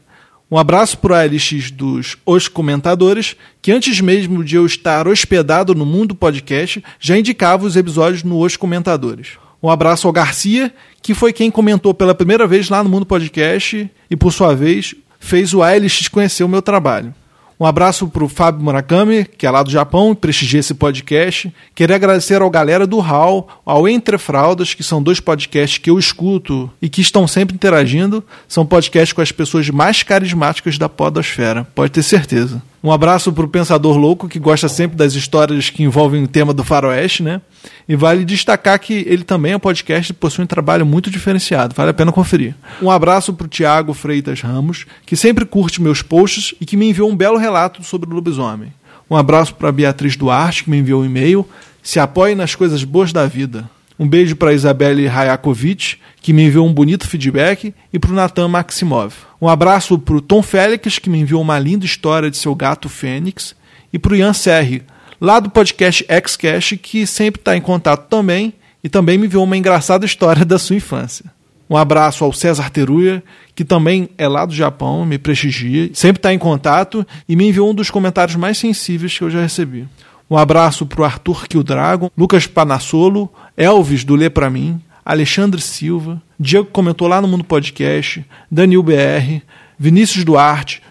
Um 0.51 0.57
abraço 0.57 0.99
para 0.99 1.13
o 1.13 1.15
ALX 1.15 1.71
dos 1.71 2.17
Os 2.23 2.47
Comentadores, 2.47 3.35
que 3.59 3.71
antes 3.71 3.99
mesmo 3.99 4.43
de 4.43 4.55
eu 4.55 4.65
estar 4.65 5.07
hospedado 5.07 5.73
no 5.73 5.85
Mundo 5.85 6.13
Podcast, 6.13 6.83
já 6.99 7.17
indicava 7.17 7.65
os 7.65 7.75
episódios 7.75 8.21
no 8.21 8.39
Os 8.39 8.55
Comentadores. 8.55 9.29
Um 9.63 9.69
abraço 9.69 10.05
ao 10.05 10.13
Garcia, 10.13 10.73
que 11.01 11.13
foi 11.13 11.31
quem 11.31 11.49
comentou 11.49 11.93
pela 11.93 12.13
primeira 12.13 12.45
vez 12.45 12.67
lá 12.67 12.83
no 12.83 12.89
Mundo 12.89 13.05
Podcast 13.05 13.89
e, 14.11 14.15
por 14.15 14.33
sua 14.33 14.53
vez, 14.53 14.93
fez 15.17 15.53
o 15.53 15.63
ALX 15.63 16.09
conhecer 16.09 16.43
o 16.43 16.49
meu 16.49 16.61
trabalho. 16.61 17.15
Um 17.57 17.65
abraço 17.65 18.07
para 18.09 18.25
o 18.25 18.27
Fábio 18.27 18.61
Murakami, 18.61 19.23
que 19.23 19.45
é 19.47 19.49
lá 19.49 19.63
do 19.63 19.71
Japão 19.71 20.11
e 20.11 20.15
prestigia 20.15 20.59
esse 20.59 20.73
podcast. 20.73 21.53
Queria 21.73 21.95
agradecer 21.95 22.41
ao 22.41 22.49
galera 22.49 22.85
do 22.85 22.99
HAL, 22.99 23.61
ao 23.65 23.87
Entre 23.87 24.17
Fraldas, 24.17 24.73
que 24.73 24.83
são 24.83 25.01
dois 25.01 25.21
podcasts 25.21 25.77
que 25.77 25.89
eu 25.89 25.97
escuto 25.97 26.69
e 26.81 26.89
que 26.89 26.99
estão 26.99 27.25
sempre 27.25 27.55
interagindo. 27.55 28.21
São 28.49 28.65
podcasts 28.65 29.13
com 29.13 29.21
as 29.21 29.31
pessoas 29.31 29.69
mais 29.69 30.03
carismáticas 30.03 30.77
da 30.77 30.89
podosfera, 30.89 31.65
pode 31.73 31.93
ter 31.93 32.03
certeza. 32.03 32.61
Um 32.83 32.91
abraço 32.91 33.31
para 33.31 33.45
o 33.45 33.47
Pensador 33.47 33.95
Louco, 33.95 34.27
que 34.27 34.37
gosta 34.37 34.67
sempre 34.67 34.97
das 34.97 35.13
histórias 35.13 35.69
que 35.69 35.83
envolvem 35.83 36.21
o 36.21 36.27
tema 36.27 36.53
do 36.53 36.65
faroeste, 36.65 37.23
né? 37.23 37.39
E 37.87 37.95
vale 37.95 38.25
destacar 38.25 38.77
que 38.77 39.05
ele 39.07 39.23
também 39.23 39.53
é 39.53 39.55
um 39.55 39.59
podcast 39.59 40.11
e 40.11 40.13
possui 40.13 40.43
um 40.43 40.47
trabalho 40.47 40.85
muito 40.85 41.09
diferenciado. 41.09 41.73
Vale 41.73 41.91
a 41.91 41.93
pena 41.93 42.11
conferir. 42.11 42.53
Um 42.81 42.91
abraço 42.91 43.33
para 43.33 43.45
o 43.45 43.47
Tiago 43.47 43.93
Freitas 43.93 44.41
Ramos, 44.41 44.85
que 45.05 45.15
sempre 45.15 45.45
curte 45.45 45.81
meus 45.81 46.01
posts 46.01 46.53
e 46.59 46.65
que 46.65 46.75
me 46.75 46.89
enviou 46.89 47.09
um 47.09 47.15
belo 47.15 47.37
relato 47.37 47.81
sobre 47.85 48.09
o 48.09 48.13
lobisomem. 48.13 48.73
Um 49.09 49.15
abraço 49.15 49.55
para 49.55 49.71
Beatriz 49.71 50.17
Duarte, 50.17 50.65
que 50.65 50.69
me 50.69 50.77
enviou 50.79 51.03
um 51.03 51.05
e-mail. 51.05 51.47
Se 51.81 52.01
apoie 52.01 52.35
nas 52.35 52.53
coisas 52.53 52.83
boas 52.83 53.13
da 53.13 53.25
vida. 53.25 53.63
Um 53.99 54.07
beijo 54.07 54.35
para 54.35 54.53
Isabelle 54.53 55.05
Rayakovic, 55.07 55.97
que 56.21 56.33
me 56.33 56.43
enviou 56.43 56.67
um 56.67 56.73
bonito 56.73 57.07
feedback, 57.07 57.73
e 57.91 57.99
para 57.99 58.11
o 58.11 58.15
Natan 58.15 58.47
Maximov. 58.47 59.13
Um 59.41 59.47
abraço 59.47 59.97
para 59.99 60.15
o 60.15 60.21
Tom 60.21 60.41
Félix, 60.41 60.99
que 60.99 61.09
me 61.09 61.19
enviou 61.19 61.41
uma 61.41 61.59
linda 61.59 61.85
história 61.85 62.31
de 62.31 62.37
seu 62.37 62.55
gato 62.55 62.89
Fênix, 62.89 63.55
e 63.91 63.99
para 63.99 64.13
o 64.13 64.15
Ian 64.15 64.33
Serri, 64.33 64.81
lá 65.21 65.39
do 65.39 65.49
podcast 65.49 66.05
Xcash, 66.05 66.77
que 66.81 67.05
sempre 67.05 67.39
está 67.39 67.55
em 67.55 67.61
contato 67.61 68.07
também, 68.09 68.53
e 68.83 68.89
também 68.89 69.17
me 69.17 69.27
enviou 69.27 69.43
uma 69.43 69.57
engraçada 69.57 70.05
história 70.05 70.43
da 70.45 70.57
sua 70.57 70.75
infância. 70.75 71.25
Um 71.69 71.77
abraço 71.77 72.23
ao 72.23 72.33
César 72.33 72.69
Teruya, 72.69 73.23
que 73.55 73.63
também 73.63 74.09
é 74.17 74.27
lá 74.27 74.45
do 74.45 74.53
Japão, 74.53 75.05
me 75.05 75.17
prestigia, 75.17 75.89
sempre 75.93 76.19
está 76.19 76.33
em 76.33 76.37
contato 76.37 77.05
e 77.27 77.35
me 77.35 77.47
enviou 77.47 77.71
um 77.71 77.73
dos 77.73 77.89
comentários 77.89 78.35
mais 78.35 78.57
sensíveis 78.57 79.17
que 79.17 79.23
eu 79.23 79.29
já 79.29 79.41
recebi. 79.41 79.87
Um 80.33 80.37
abraço 80.39 80.83
para 80.87 80.99
o 80.99 81.05
Arthur 81.05 81.47
Kildragon, 81.47 82.09
Lucas 82.17 82.47
Panassolo, 82.47 83.29
Elvis 83.55 84.03
do 84.03 84.15
Lê 84.15 84.31
Pra 84.31 84.49
Mim, 84.49 84.81
Alexandre 85.05 85.61
Silva, 85.61 86.19
Diego 86.39 86.65
comentou 86.71 87.07
lá 87.07 87.21
no 87.21 87.27
Mundo 87.27 87.43
Podcast, 87.43 88.25
Daniel 88.49 88.81
BR, 88.81 89.43
Vinícius 89.77 90.25
Duarte, 90.25 90.81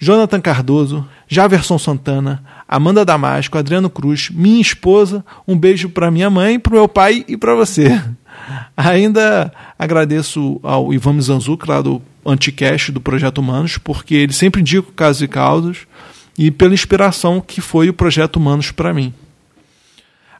Jonathan 0.00 0.40
Cardoso, 0.40 1.06
Javerson 1.28 1.78
Santana, 1.78 2.42
Amanda 2.66 3.04
Damasco, 3.04 3.56
Adriano 3.56 3.88
Cruz, 3.88 4.30
minha 4.30 4.60
esposa, 4.60 5.24
um 5.46 5.56
beijo 5.56 5.88
para 5.88 6.10
minha 6.10 6.28
mãe, 6.28 6.58
para 6.58 6.74
meu 6.74 6.88
pai 6.88 7.24
e 7.28 7.36
para 7.36 7.54
você. 7.54 8.02
Ainda 8.76 9.52
Agradeço 9.78 10.58
ao 10.62 10.92
Ivan 10.92 11.12
Mizanzuc, 11.12 11.68
lá 11.68 11.82
do 11.82 12.02
Anticast 12.24 12.90
do 12.90 13.00
Projeto 13.00 13.38
Humanos, 13.38 13.78
porque 13.78 14.14
ele 14.14 14.32
sempre 14.32 14.62
indica 14.62 14.88
casos 14.96 15.22
e 15.22 15.28
causas 15.28 15.86
e 16.38 16.50
pela 16.50 16.74
inspiração 16.74 17.40
que 17.40 17.60
foi 17.60 17.88
o 17.88 17.94
Projeto 17.94 18.36
Humanos 18.36 18.70
para 18.70 18.92
mim. 18.92 19.12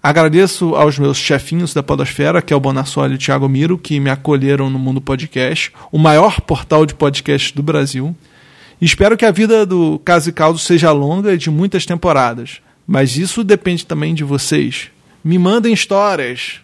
Agradeço 0.02 0.76
aos 0.76 0.98
meus 0.98 1.16
chefinhos 1.16 1.74
da 1.74 1.82
Podosfera, 1.82 2.40
que 2.40 2.52
é 2.52 2.56
o 2.56 2.60
Bonassoli 2.60 3.14
e 3.14 3.16
o 3.16 3.18
Thiago 3.18 3.48
Miro, 3.48 3.76
que 3.76 3.98
me 3.98 4.08
acolheram 4.08 4.70
no 4.70 4.78
Mundo 4.78 5.00
Podcast, 5.00 5.72
o 5.90 5.98
maior 5.98 6.40
portal 6.40 6.86
de 6.86 6.94
podcast 6.94 7.52
do 7.52 7.62
Brasil. 7.62 8.14
Espero 8.80 9.16
que 9.16 9.24
a 9.24 9.32
vida 9.32 9.66
do 9.66 9.98
Caso 10.04 10.28
e 10.28 10.32
Caldo 10.32 10.58
seja 10.58 10.92
longa 10.92 11.34
e 11.34 11.38
de 11.38 11.50
muitas 11.50 11.84
temporadas, 11.84 12.60
mas 12.86 13.16
isso 13.16 13.42
depende 13.42 13.84
também 13.84 14.14
de 14.14 14.22
vocês. 14.22 14.90
Me 15.24 15.38
mandem 15.38 15.72
histórias. 15.72 16.60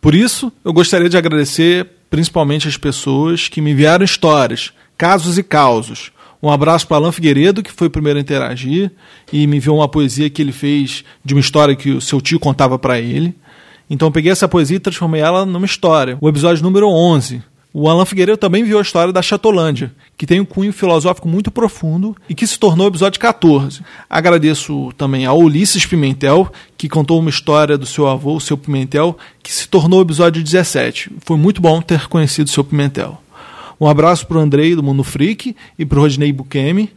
Por 0.00 0.14
isso, 0.14 0.50
eu 0.64 0.72
gostaria 0.72 1.08
de 1.08 1.16
agradecer 1.16 1.86
principalmente 2.10 2.66
as 2.66 2.76
pessoas 2.76 3.46
que 3.46 3.60
me 3.60 3.70
enviaram 3.70 4.04
histórias, 4.04 4.72
casos 4.98 5.38
e 5.38 5.42
causos. 5.42 6.10
Um 6.42 6.50
abraço 6.50 6.88
para 6.88 6.96
Alan 6.96 7.12
Figueiredo, 7.12 7.62
que 7.62 7.70
foi 7.70 7.86
o 7.86 7.90
primeiro 7.90 8.18
a 8.18 8.22
interagir 8.22 8.90
e 9.32 9.46
me 9.46 9.58
enviou 9.58 9.76
uma 9.76 9.88
poesia 9.88 10.28
que 10.28 10.42
ele 10.42 10.50
fez 10.50 11.04
de 11.24 11.34
uma 11.34 11.40
história 11.40 11.76
que 11.76 11.90
o 11.90 12.00
seu 12.00 12.20
tio 12.20 12.40
contava 12.40 12.78
para 12.78 12.98
ele. 12.98 13.34
Então 13.88 14.08
eu 14.08 14.12
peguei 14.12 14.32
essa 14.32 14.48
poesia 14.48 14.76
e 14.76 14.80
transformei 14.80 15.20
ela 15.20 15.46
numa 15.46 15.66
história. 15.66 16.18
O 16.20 16.28
episódio 16.28 16.62
número 16.62 16.88
11. 16.88 17.42
O 17.74 17.88
Alan 17.88 18.04
Figueiredo 18.04 18.36
também 18.36 18.64
viu 18.64 18.78
a 18.78 18.82
história 18.82 19.12
da 19.12 19.22
Chatolândia, 19.22 19.94
que 20.18 20.26
tem 20.26 20.40
um 20.40 20.44
cunho 20.44 20.72
filosófico 20.72 21.26
muito 21.26 21.50
profundo 21.50 22.14
e 22.28 22.34
que 22.34 22.46
se 22.46 22.58
tornou 22.58 22.86
o 22.86 22.90
episódio 22.90 23.18
14. 23.18 23.80
Agradeço 24.10 24.92
também 24.98 25.24
ao 25.24 25.38
Ulisses 25.38 25.86
Pimentel, 25.86 26.52
que 26.76 26.88
contou 26.88 27.18
uma 27.18 27.30
história 27.30 27.78
do 27.78 27.86
seu 27.86 28.06
avô, 28.08 28.34
o 28.34 28.40
seu 28.40 28.58
Pimentel, 28.58 29.16
que 29.42 29.50
se 29.50 29.68
tornou 29.68 30.00
o 30.00 30.02
episódio 30.02 30.42
17. 30.42 31.12
Foi 31.20 31.38
muito 31.38 31.62
bom 31.62 31.80
ter 31.80 32.08
conhecido 32.08 32.48
o 32.48 32.50
seu 32.50 32.62
Pimentel. 32.62 33.21
Um 33.82 33.88
abraço 33.88 34.28
para 34.28 34.38
o 34.38 34.40
Andrei 34.40 34.76
do 34.76 34.82
Mundo 34.82 35.02
Freak 35.02 35.56
e 35.76 35.84
para 35.84 35.98
o 35.98 36.02
Rodney 36.02 36.32
Bukemi, 36.32 36.92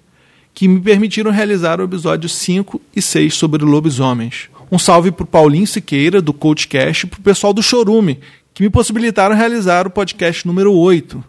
que 0.54 0.68
me 0.68 0.80
permitiram 0.80 1.32
realizar 1.32 1.82
o 1.82 1.84
episódio 1.84 2.30
5 2.30 2.80
e 2.96 3.02
6 3.02 3.34
sobre 3.34 3.66
lobisomens. 3.66 4.52
Um 4.72 4.78
salve 4.78 5.10
para 5.12 5.24
o 5.24 5.26
Paulinho 5.26 5.66
Siqueira, 5.66 6.22
do 6.22 6.32
CoachCast, 6.32 7.08
e 7.08 7.10
para 7.10 7.20
o 7.20 7.24
pessoal 7.24 7.54
do 7.54 7.64
Chorume, 7.64 8.20
que 8.54 8.62
me 8.62 8.70
possibilitaram 8.70 9.36
realizar 9.36 9.88
o 9.88 9.90
podcast 9.90 10.46
número 10.46 10.72
8. 10.76 11.24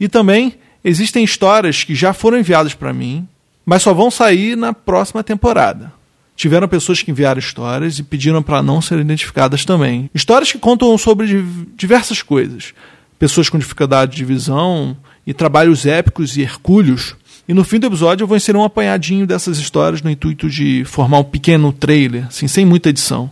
E 0.00 0.08
também 0.08 0.54
existem 0.82 1.22
histórias 1.22 1.84
que 1.84 1.94
já 1.94 2.14
foram 2.14 2.38
enviadas 2.38 2.72
para 2.72 2.94
mim, 2.94 3.28
mas 3.66 3.82
só 3.82 3.92
vão 3.92 4.10
sair 4.10 4.56
na 4.56 4.72
próxima 4.72 5.22
temporada. 5.22 5.92
Tiveram 6.34 6.66
pessoas 6.68 7.02
que 7.02 7.10
enviaram 7.10 7.38
histórias 7.38 7.98
e 7.98 8.02
pediram 8.02 8.42
para 8.42 8.62
não 8.62 8.80
serem 8.80 9.04
identificadas 9.04 9.66
também. 9.66 10.08
Histórias 10.14 10.50
que 10.50 10.58
contam 10.58 10.96
sobre 10.96 11.44
diversas 11.76 12.22
coisas, 12.22 12.72
pessoas 13.22 13.48
com 13.48 13.56
dificuldade 13.56 14.16
de 14.16 14.24
visão 14.24 14.96
e 15.24 15.32
trabalhos 15.32 15.86
épicos 15.86 16.36
e 16.36 16.42
hercúleos. 16.42 17.14
E 17.46 17.54
no 17.54 17.62
fim 17.62 17.78
do 17.78 17.86
episódio 17.86 18.24
eu 18.24 18.26
vou 18.26 18.36
inserir 18.36 18.58
um 18.58 18.64
apanhadinho 18.64 19.28
dessas 19.28 19.58
histórias 19.58 20.02
no 20.02 20.10
intuito 20.10 20.50
de 20.50 20.84
formar 20.84 21.20
um 21.20 21.24
pequeno 21.24 21.72
trailer, 21.72 22.26
assim, 22.26 22.48
sem 22.48 22.66
muita 22.66 22.88
edição. 22.88 23.30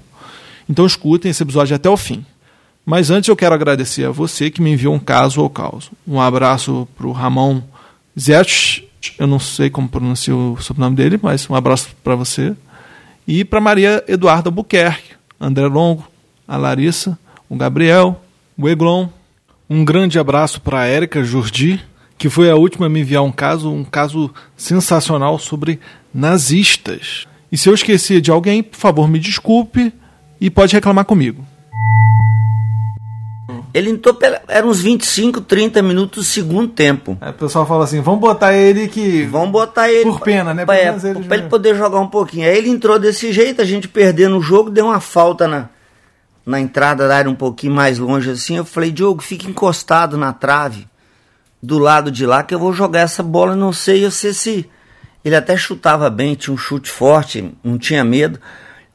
Então 0.69 0.87
escutem 0.87 1.33
esse 1.33 1.43
episódio 1.43 1.75
até 1.75 1.91
o 1.91 1.97
fim. 1.97 2.25
Mas 2.87 3.11
antes 3.11 3.27
eu 3.27 3.35
quero 3.35 3.53
agradecer 3.53 4.05
a 4.05 4.13
você 4.13 4.49
que 4.49 4.63
me 4.63 4.71
enviou 4.71 4.95
um 4.95 4.99
caso 5.01 5.41
ou 5.41 5.51
causa. 5.51 5.89
Um 6.07 6.21
abraço 6.21 6.87
para 6.97 7.09
o 7.09 7.13
Ramon 7.13 7.61
Zerch, 8.17 8.89
eu 9.19 9.27
não 9.27 9.41
sei 9.41 9.71
como 9.71 9.89
pronuncia 9.89 10.37
o 10.37 10.57
sobrenome 10.61 10.95
dele, 10.95 11.19
mas 11.21 11.51
um 11.51 11.55
abraço 11.57 11.89
para 12.05 12.15
você. 12.15 12.55
E 13.27 13.45
para 13.45 13.61
Maria 13.61 14.05
Eduarda 14.07 14.53
Buquerque, 14.53 15.17
André 15.41 15.67
Longo, 15.67 16.09
a 16.47 16.57
Larissa, 16.57 17.19
o 17.49 17.57
Gabriel, 17.57 18.23
o 18.57 18.69
Eglon, 18.69 19.09
um 19.71 19.85
grande 19.85 20.19
abraço 20.19 20.61
para 20.61 20.81
a 20.81 20.87
Érica 20.87 21.23
Jordi, 21.23 21.81
que 22.19 22.29
foi 22.29 22.51
a 22.51 22.57
última 22.57 22.87
a 22.87 22.89
me 22.89 23.01
enviar 23.01 23.23
um 23.23 23.31
caso, 23.31 23.71
um 23.73 23.85
caso 23.85 24.29
sensacional 24.57 25.39
sobre 25.39 25.79
nazistas. 26.13 27.29
E 27.53 27.57
se 27.57 27.69
eu 27.69 27.75
esqueci 27.75 28.21
de 28.21 28.33
alguém, 28.33 28.65
por 28.65 28.77
favor, 28.77 29.09
me 29.09 29.21
desculpe 29.21 29.93
e 30.41 30.51
pode 30.51 30.75
reclamar 30.75 31.05
comigo. 31.05 31.47
Ele 33.73 33.91
entrou, 33.91 34.13
pela, 34.13 34.43
era 34.49 34.67
uns 34.67 34.81
25, 34.81 35.43
30 35.43 35.81
minutos 35.83 36.25
do 36.25 36.29
segundo 36.29 36.67
tempo. 36.67 37.17
É, 37.21 37.31
o 37.31 37.35
pessoal 37.35 37.65
fala 37.65 37.85
assim, 37.85 38.01
vamos 38.01 38.19
botar 38.19 38.53
ele 38.53 38.89
que... 38.89 39.23
Vamos 39.27 39.51
botar 39.53 39.89
ele... 39.89 40.11
Por 40.11 40.21
pena, 40.21 40.53
né? 40.53 40.65
Pra, 40.65 40.77
é, 40.77 40.89
ele, 40.89 41.25
pra 41.25 41.37
ele 41.37 41.49
poder 41.49 41.77
jogar 41.77 42.01
um 42.01 42.09
pouquinho. 42.09 42.49
Aí 42.49 42.59
ele 42.59 42.69
entrou 42.69 42.99
desse 42.99 43.33
jeito, 43.33 43.63
a 43.63 43.65
gente 43.65 43.87
perdendo 43.87 44.37
o 44.37 44.43
jogo, 44.43 44.69
deu 44.69 44.87
uma 44.87 44.99
falta 44.99 45.47
na, 45.47 45.69
na 46.45 46.61
entrada 46.61 47.07
da 47.07 47.17
área 47.17 47.31
um 47.31 47.35
pouquinho 47.35 47.75
mais 47.75 47.99
longe 47.99 48.31
assim, 48.31 48.57
eu 48.57 48.65
falei, 48.65 48.91
Diogo, 48.91 49.23
fica 49.23 49.49
encostado 49.49 50.17
na 50.17 50.33
trave 50.33 50.87
do 51.63 51.79
lado 51.79 52.11
de 52.11 52.25
lá 52.25 52.43
que 52.43 52.55
eu 52.55 52.59
vou 52.59 52.73
jogar 52.73 53.01
essa 53.01 53.23
bola, 53.23 53.55
não 53.55 53.73
sei, 53.73 54.05
eu 54.05 54.11
sei 54.11 54.33
se 54.33 54.71
ele 55.25 55.37
até 55.37 55.57
chutava 55.57 56.09
bem, 56.09 56.35
tinha 56.35 56.55
um 56.55 56.57
chute 56.57 56.91
forte, 56.91 57.53
não 57.63 57.77
tinha 57.77 58.03
medo. 58.03 58.41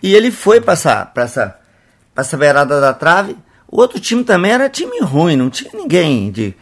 E 0.01 0.15
ele 0.15 0.31
foi 0.31 0.59
para 0.59 0.73
essa, 0.73 1.05
pra 1.05 1.23
essa, 1.23 1.59
essa 2.15 2.37
beirada 2.37 2.81
da 2.81 2.93
trave. 2.93 3.37
O 3.67 3.79
outro 3.79 3.99
time 3.99 4.23
também 4.23 4.51
era 4.51 4.69
time 4.69 4.99
ruim, 5.01 5.35
não 5.35 5.49
tinha 5.49 5.71
ninguém 5.73 6.31
de. 6.31 6.55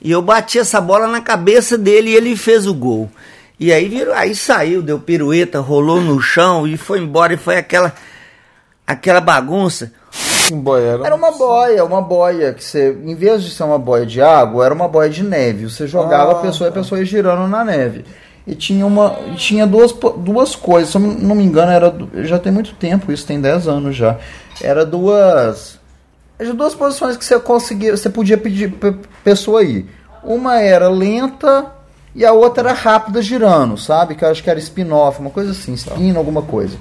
E 0.00 0.10
eu 0.10 0.22
bati 0.22 0.58
essa 0.58 0.80
bola 0.80 1.06
na 1.06 1.20
cabeça 1.20 1.76
dele 1.76 2.10
e 2.10 2.14
ele 2.14 2.36
fez 2.36 2.66
o 2.66 2.74
gol. 2.74 3.10
E 3.58 3.72
aí 3.72 3.88
virou, 3.88 4.14
aí 4.14 4.34
saiu, 4.34 4.80
deu 4.80 4.98
pirueta, 4.98 5.60
rolou 5.60 6.00
no 6.00 6.20
chão 6.20 6.66
e 6.66 6.76
foi 6.76 7.00
embora 7.00 7.34
e 7.34 7.36
foi 7.36 7.58
aquela 7.58 7.92
aquela 8.86 9.20
bagunça 9.20 9.92
boia? 10.52 10.86
Era, 10.86 11.06
era 11.06 11.14
uma 11.14 11.30
boia, 11.32 11.84
uma 11.84 12.00
boia 12.02 12.52
que 12.52 12.64
você, 12.64 12.96
em 13.04 13.14
vez 13.14 13.42
de 13.42 13.50
ser 13.50 13.64
uma 13.64 13.78
boia 13.78 14.06
de 14.06 14.20
água, 14.20 14.64
era 14.64 14.74
uma 14.74 14.88
boia 14.88 15.08
de 15.10 15.22
neve. 15.22 15.68
Você 15.68 15.86
jogava 15.86 16.32
ah, 16.32 16.36
a 16.36 16.42
pessoa 16.42 16.68
e 16.68 16.70
a 16.70 16.72
tá. 16.72 16.80
pessoa 16.80 16.98
ia 16.98 17.04
girando 17.04 17.48
na 17.48 17.64
neve. 17.64 18.04
E 18.46 18.54
tinha 18.54 18.86
uma, 18.86 19.16
tinha 19.36 19.66
duas, 19.66 19.92
duas 20.16 20.56
coisas, 20.56 20.90
se 20.90 20.96
eu 20.96 21.00
não 21.00 21.36
me 21.36 21.44
engano, 21.44 21.70
era 21.70 21.94
já 22.24 22.38
tem 22.38 22.50
muito 22.50 22.74
tempo, 22.74 23.12
isso 23.12 23.26
tem 23.26 23.40
10 23.40 23.68
anos 23.68 23.94
já. 23.94 24.18
Era 24.60 24.84
duas 24.84 25.78
era 26.40 26.54
duas 26.54 26.74
posições 26.74 27.18
que 27.18 27.24
você 27.24 27.38
conseguia, 27.38 27.94
você 27.94 28.08
podia 28.08 28.38
pedir 28.38 28.72
pra 28.72 28.94
pessoa 29.22 29.62
ir. 29.62 29.86
Uma 30.24 30.58
era 30.58 30.88
lenta 30.88 31.70
e 32.14 32.24
a 32.24 32.32
outra 32.32 32.70
era 32.70 32.72
rápida 32.72 33.20
girando, 33.20 33.76
sabe? 33.76 34.14
Que 34.14 34.24
eu 34.24 34.30
acho 34.30 34.42
que 34.42 34.48
era 34.48 34.58
spin-off, 34.58 35.20
uma 35.20 35.28
coisa 35.28 35.50
assim, 35.50 35.74
spin, 35.74 36.16
alguma 36.16 36.40
coisa. 36.40 36.78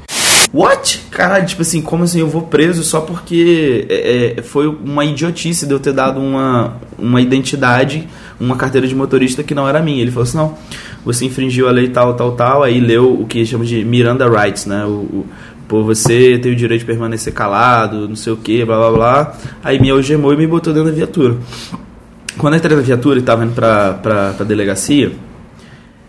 What? 0.51 1.05
Caralho, 1.11 1.45
tipo 1.45 1.61
assim, 1.61 1.81
como 1.81 2.03
assim 2.03 2.19
eu 2.21 2.27
vou 2.27 2.41
preso 2.41 2.83
só 2.83 3.01
porque 3.01 3.85
é, 3.87 4.35
é, 4.37 4.41
foi 4.41 4.67
uma 4.67 5.05
idiotice 5.05 5.67
de 5.67 5.73
eu 5.73 5.79
ter 5.79 5.93
dado 5.93 6.19
uma, 6.19 6.77
uma 6.97 7.21
identidade, 7.21 8.07
uma 8.39 8.55
carteira 8.55 8.87
de 8.87 8.95
motorista 8.95 9.43
que 9.43 9.53
não 9.53 9.67
era 9.67 9.79
minha. 9.81 10.01
Ele 10.01 10.09
falou 10.09 10.23
assim: 10.23 10.37
não, 10.37 10.57
você 11.05 11.25
infringiu 11.25 11.67
a 11.67 11.71
lei 11.71 11.89
tal, 11.89 12.15
tal, 12.15 12.31
tal. 12.31 12.63
Aí 12.63 12.79
leu 12.79 13.21
o 13.21 13.27
que 13.27 13.45
chama 13.45 13.63
de 13.63 13.85
Miranda 13.85 14.27
Rights, 14.27 14.65
né? 14.65 14.85
O, 14.85 14.89
o 14.89 15.25
pô, 15.67 15.83
você 15.83 16.39
tem 16.39 16.51
o 16.51 16.55
direito 16.55 16.81
de 16.81 16.85
permanecer 16.85 17.31
calado, 17.31 18.09
não 18.09 18.15
sei 18.15 18.33
o 18.33 18.37
que, 18.37 18.65
blá 18.65 18.77
blá 18.77 18.91
blá. 18.91 19.37
Aí 19.63 19.79
me 19.79 19.91
algemou 19.91 20.33
e 20.33 20.37
me 20.37 20.47
botou 20.47 20.73
dentro 20.73 20.89
da 20.89 20.95
viatura. 20.95 21.37
Quando 22.39 22.53
eu 22.55 22.57
entrei 22.57 22.75
na 22.75 22.81
viatura 22.81 23.19
e 23.19 23.21
tava 23.21 23.45
indo 23.45 23.53
pra, 23.53 23.93
pra, 23.93 24.33
pra 24.33 24.45
delegacia, 24.45 25.11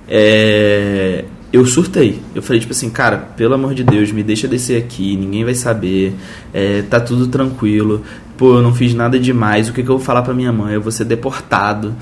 é, 0.08 1.24
eu 1.52 1.66
surtei. 1.66 2.20
Eu 2.34 2.42
falei, 2.42 2.60
tipo 2.60 2.72
assim, 2.72 2.90
cara, 2.90 3.16
pelo 3.36 3.54
amor 3.54 3.74
de 3.74 3.82
Deus, 3.82 4.12
me 4.12 4.22
deixa 4.22 4.46
descer 4.46 4.82
aqui, 4.82 5.16
ninguém 5.16 5.44
vai 5.44 5.54
saber, 5.54 6.14
é, 6.54 6.82
tá 6.82 7.00
tudo 7.00 7.26
tranquilo. 7.26 8.04
Pô, 8.36 8.54
eu 8.54 8.62
não 8.62 8.74
fiz 8.74 8.94
nada 8.94 9.18
demais, 9.18 9.68
o 9.68 9.72
que, 9.72 9.82
que 9.82 9.88
eu 9.88 9.96
vou 9.96 10.04
falar 10.04 10.22
pra 10.22 10.32
minha 10.32 10.52
mãe? 10.52 10.74
Eu 10.74 10.80
vou 10.80 10.92
ser 10.92 11.04
deportado. 11.04 11.94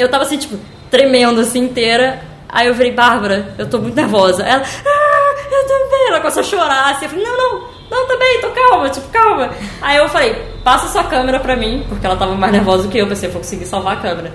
Eu 0.00 0.10
tava 0.10 0.24
assim, 0.24 0.38
tipo, 0.38 0.56
tremendo 0.90 1.40
assim 1.40 1.60
inteira. 1.60 2.20
Aí 2.48 2.66
eu 2.66 2.74
falei, 2.74 2.92
Bárbara, 2.92 3.54
eu 3.58 3.68
tô 3.68 3.78
muito 3.78 3.94
nervosa. 3.94 4.42
Ela, 4.42 4.62
ah, 4.62 5.34
eu 5.50 5.66
também. 5.66 6.08
Ela 6.08 6.20
começou 6.20 6.40
a 6.40 6.44
chorar 6.44 6.90
assim. 6.92 7.04
Eu 7.04 7.10
falei, 7.10 7.24
não, 7.24 7.36
não, 7.36 7.68
não, 7.90 8.08
também, 8.08 8.40
tô 8.40 8.48
calma, 8.50 8.88
tipo, 8.88 9.08
calma. 9.08 9.50
Aí 9.82 9.98
eu 9.98 10.08
falei, 10.08 10.34
passa 10.64 10.88
sua 10.88 11.04
câmera 11.04 11.38
pra 11.40 11.56
mim, 11.56 11.84
porque 11.88 12.06
ela 12.06 12.16
tava 12.16 12.34
mais 12.34 12.52
nervosa 12.52 12.84
do 12.84 12.88
que 12.88 12.98
eu. 12.98 13.06
Pensei, 13.06 13.28
eu 13.28 13.32
vou 13.32 13.42
conseguir 13.42 13.66
salvar 13.66 13.98
a 13.98 14.00
câmera. 14.00 14.32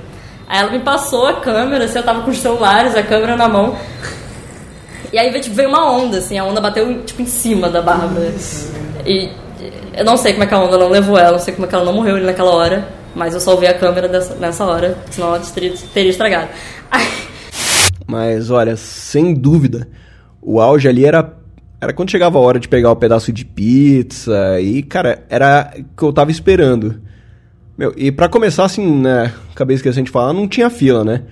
Aí 0.48 0.60
ela 0.60 0.72
me 0.72 0.80
passou 0.80 1.26
a 1.26 1.34
câmera, 1.42 1.86
assim, 1.86 1.98
eu 1.98 2.04
tava 2.04 2.22
com 2.22 2.30
os 2.30 2.38
celulares, 2.38 2.96
a 2.96 3.02
câmera 3.02 3.36
na 3.36 3.50
mão. 3.50 3.76
E 5.14 5.20
aí 5.20 5.40
tipo, 5.40 5.56
veio 5.56 5.70
uma 5.70 5.92
onda, 5.92 6.18
assim, 6.18 6.40
a 6.40 6.44
onda 6.44 6.60
bateu 6.60 7.04
tipo 7.04 7.22
em 7.22 7.28
cima 7.28 7.70
da 7.70 7.84
Bárbara. 7.84 8.34
E 9.06 9.30
eu 9.96 10.04
não 10.04 10.18
sei 10.18 10.34
como 10.34 10.44
é 10.44 10.48
que 10.48 10.54
a 10.56 10.60
onda 10.60 10.76
não 10.76 10.90
levou 10.90 11.20
ela, 11.20 11.34
não 11.34 11.40
sei 11.40 11.54
como 11.54 11.68
é 11.68 11.70
que 11.70 11.76
ela 11.76 11.86
não 11.86 11.94
morreu 11.94 12.16
ali 12.16 12.26
naquela 12.26 12.52
hora, 12.52 12.90
mas 13.14 13.36
eu 13.36 13.40
só 13.40 13.56
vi 13.56 13.68
a 13.68 13.78
câmera 13.78 14.08
dessa, 14.08 14.34
nessa 14.34 14.66
hora, 14.66 14.98
senão 15.12 15.28
ela 15.28 15.40
teria, 15.40 15.72
teria 15.94 16.10
estragado. 16.10 16.50
Mas 18.08 18.50
olha, 18.50 18.76
sem 18.76 19.36
dúvida, 19.36 19.88
o 20.42 20.60
auge 20.60 20.88
ali 20.88 21.06
era 21.06 21.38
era 21.80 21.94
quando 21.94 22.10
chegava 22.10 22.40
a 22.40 22.42
hora 22.42 22.60
de 22.60 22.68
pegar 22.68 22.90
o 22.90 22.94
um 22.94 22.96
pedaço 22.96 23.32
de 23.32 23.46
pizza 23.46 24.60
e, 24.60 24.82
cara, 24.82 25.24
era 25.30 25.74
o 25.78 25.84
que 25.96 26.04
eu 26.04 26.14
tava 26.14 26.32
esperando. 26.32 27.02
Meu, 27.78 27.94
e 27.98 28.12
para 28.12 28.30
começar 28.30 28.64
assim, 28.64 29.02
né, 29.02 29.32
cabeça 29.54 29.84
que 29.84 29.90
a 29.90 29.94
gente 29.94 30.10
fala, 30.10 30.34
não 30.34 30.48
tinha 30.48 30.70
fila, 30.70 31.04
né? 31.04 31.24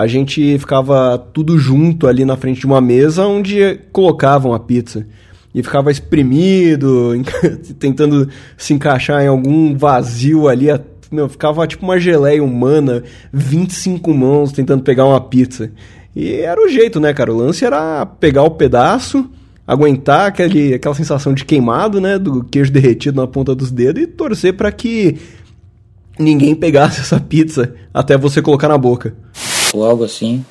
A 0.00 0.06
gente 0.06 0.58
ficava 0.58 1.18
tudo 1.18 1.58
junto 1.58 2.06
ali 2.06 2.24
na 2.24 2.36
frente 2.36 2.60
de 2.60 2.66
uma 2.66 2.80
mesa 2.80 3.26
onde 3.26 3.78
colocavam 3.92 4.54
a 4.54 4.58
pizza. 4.58 5.06
E 5.54 5.62
ficava 5.62 5.90
espremido, 5.90 7.12
tentando 7.78 8.28
se 8.56 8.72
encaixar 8.72 9.22
em 9.22 9.26
algum 9.26 9.76
vazio 9.76 10.48
ali 10.48 10.70
meu, 11.10 11.28
ficava 11.28 11.66
tipo 11.66 11.84
uma 11.84 11.98
geleia 11.98 12.42
humana, 12.42 13.02
25 13.32 14.14
mãos 14.14 14.52
tentando 14.52 14.82
pegar 14.82 15.04
uma 15.04 15.20
pizza. 15.20 15.70
E 16.14 16.34
era 16.34 16.60
o 16.60 16.68
jeito, 16.68 17.00
né, 17.00 17.12
cara? 17.12 17.32
O 17.32 17.36
lance 17.36 17.64
era 17.64 18.06
pegar 18.06 18.44
o 18.44 18.52
pedaço, 18.52 19.28
aguentar 19.66 20.28
aquele, 20.28 20.72
aquela 20.74 20.94
sensação 20.94 21.34
de 21.34 21.44
queimado, 21.44 22.00
né, 22.00 22.18
do 22.18 22.44
queijo 22.44 22.72
derretido 22.72 23.20
na 23.20 23.26
ponta 23.26 23.54
dos 23.54 23.70
dedos 23.70 24.02
e 24.02 24.06
torcer 24.06 24.56
para 24.56 24.70
que 24.70 25.16
ninguém 26.18 26.54
pegasse 26.54 27.00
essa 27.00 27.18
pizza 27.18 27.74
até 27.92 28.16
você 28.16 28.40
colocar 28.40 28.68
na 28.68 28.78
boca. 28.78 29.14
Ou 29.72 29.84
algo 29.84 30.02
assim, 30.02 30.44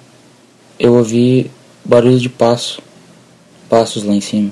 eu 0.80 0.94
ouvi 0.94 1.52
barulho 1.84 2.18
de 2.18 2.30
passo, 2.30 2.82
passos 3.68 4.04
lá 4.04 4.14
em 4.14 4.22
cima. 4.22 4.52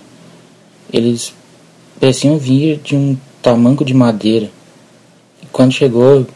Eles 0.91 1.33
pareciam 1.99 2.37
vir 2.37 2.77
de 2.79 2.95
um 2.95 3.17
tamanco 3.41 3.85
de 3.85 3.93
madeira. 3.93 4.49
E 5.41 5.45
quando 5.45 5.71
chegou 5.71 6.27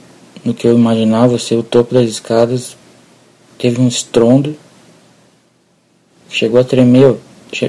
no 0.46 0.54
que 0.54 0.66
eu 0.66 0.74
imaginava 0.74 1.38
ser 1.38 1.56
o 1.56 1.64
topo 1.64 1.94
das 1.94 2.10
escadas, 2.10 2.78
teve 3.58 3.82
um 3.82 3.88
estrondo. 3.88 4.56
Chegou 6.30 6.60
a 6.60 6.64
tremer, 6.64 7.18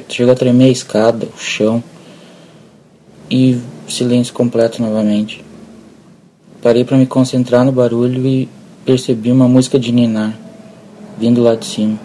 chegou 0.09 0.33
a 0.33 0.37
tremer 0.37 0.67
a 0.67 0.73
escada, 0.73 1.27
o 1.27 1.39
chão. 1.41 1.83
E 3.29 3.61
silêncio 3.89 4.33
completo 4.33 4.81
novamente. 4.81 5.45
Parei 6.63 6.85
para 6.85 6.97
me 6.97 7.07
concentrar 7.07 7.65
no 7.65 7.73
barulho 7.73 8.25
e 8.25 8.49
percebi 8.85 9.33
uma 9.33 9.49
música 9.49 9.77
de 9.79 9.91
ninar 9.91 10.42
vindo 11.19 11.43
lá 11.43 11.55
de 11.55 11.67
cima. 11.67 11.99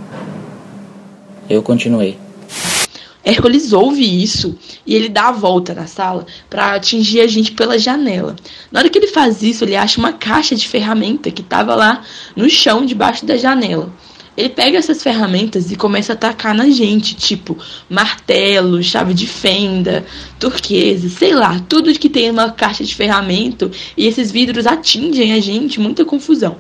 Eu 1.50 1.62
continuei. 1.62 2.18
Hércules 3.24 3.74
ouve 3.74 4.24
isso 4.24 4.58
e 4.86 4.96
ele 4.96 5.10
dá 5.10 5.28
a 5.28 5.32
volta 5.34 5.74
na 5.74 5.86
sala 5.86 6.26
para 6.50 6.76
atingir 6.76 7.20
a 7.20 7.28
gente 7.28 7.52
pela 7.52 7.78
janela. 7.78 8.38
Na 8.72 8.80
hora 8.80 8.90
que 8.90 8.98
ele 8.98 9.08
faz 9.08 9.44
isso, 9.44 9.66
ele 9.66 9.76
acha 9.76 10.00
uma 10.00 10.14
caixa 10.14 10.56
de 10.56 10.66
ferramenta 10.66 11.30
que 11.30 11.42
estava 11.42 11.76
lá 11.76 12.04
no 12.38 12.50
chão 12.50 12.86
debaixo 12.86 13.26
da 13.26 13.36
janela. 13.36 13.92
Ele 14.38 14.48
pega 14.50 14.78
essas 14.78 15.04
ferramentas 15.04 15.72
e 15.72 15.76
começa 15.76 16.14
a 16.14 16.16
atacar 16.16 16.54
na 16.54 16.70
gente, 16.70 17.16
tipo 17.16 17.58
martelo, 17.90 18.82
chave 18.82 19.14
de 19.14 19.28
fenda, 19.28 20.06
turquesa, 20.40 21.10
sei 21.10 21.34
lá, 21.34 21.60
tudo 21.68 21.92
que 22.00 22.08
tem 22.08 22.30
uma 22.30 22.52
caixa 22.52 22.84
de 22.84 22.96
ferramenta 22.96 23.70
e 23.98 24.06
esses 24.06 24.32
vidros 24.32 24.66
atingem 24.66 25.34
a 25.34 25.42
gente, 25.42 25.82
muita 25.82 26.06
confusão. 26.06 26.56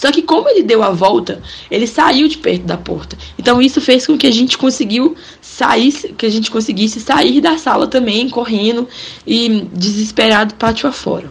Só 0.00 0.10
que 0.10 0.22
como 0.22 0.48
ele 0.48 0.62
deu 0.62 0.82
a 0.82 0.88
volta, 0.88 1.42
ele 1.70 1.86
saiu 1.86 2.26
de 2.26 2.38
perto 2.38 2.62
da 2.62 2.78
porta. 2.78 3.18
Então 3.38 3.60
isso 3.60 3.82
fez 3.82 4.06
com 4.06 4.16
que 4.16 4.26
a 4.26 4.30
gente 4.30 4.56
conseguiu 4.56 5.14
sair, 5.42 5.92
que 6.16 6.24
a 6.24 6.30
gente 6.30 6.50
conseguisse 6.50 6.98
sair 7.00 7.38
da 7.42 7.58
sala 7.58 7.86
também, 7.86 8.30
correndo 8.30 8.88
e 9.26 9.68
desesperado 9.74 10.54
pátio 10.54 10.88
afora. 10.88 11.26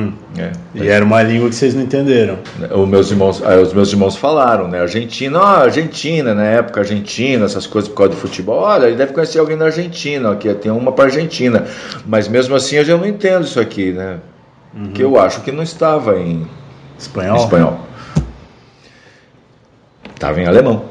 Hum, 0.00 0.14
é. 0.38 0.52
E 0.74 0.88
era 0.88 1.04
uma 1.04 1.22
língua 1.22 1.50
que 1.50 1.54
vocês 1.54 1.74
não 1.74 1.82
entenderam. 1.82 2.38
Os 2.74 2.88
meus 2.88 3.10
irmãos, 3.10 3.42
os 3.62 3.74
meus 3.74 3.92
irmãos 3.92 4.16
falaram, 4.16 4.68
né? 4.68 4.80
Argentina, 4.80 5.38
ó, 5.38 5.44
Argentina, 5.44 6.34
na 6.34 6.44
época 6.44 6.80
Argentina, 6.80 7.44
essas 7.44 7.66
coisas 7.66 7.90
por 7.90 7.96
causa 7.96 8.12
do 8.12 8.16
futebol. 8.16 8.60
Olha, 8.60 8.86
ele 8.86 8.96
deve 8.96 9.12
conhecer 9.12 9.38
alguém 9.38 9.58
na 9.58 9.66
Argentina, 9.66 10.32
aqui 10.32 10.52
tem 10.54 10.72
uma 10.72 10.92
para 10.92 11.04
Argentina. 11.04 11.66
Mas 12.06 12.26
mesmo 12.26 12.54
assim 12.54 12.76
eu 12.76 12.84
já 12.86 12.96
não 12.96 13.06
entendo 13.06 13.44
isso 13.44 13.60
aqui, 13.60 13.92
né? 13.92 14.16
Uhum. 14.74 14.92
Que 14.92 15.02
eu 15.02 15.20
acho 15.20 15.42
que 15.42 15.52
não 15.52 15.62
estava 15.62 16.18
em 16.18 16.46
espanhol. 16.98 17.36
Em 17.36 17.40
espanhol. 17.40 17.93
Estava 20.14 20.40
em 20.40 20.46
alemão. 20.46 20.84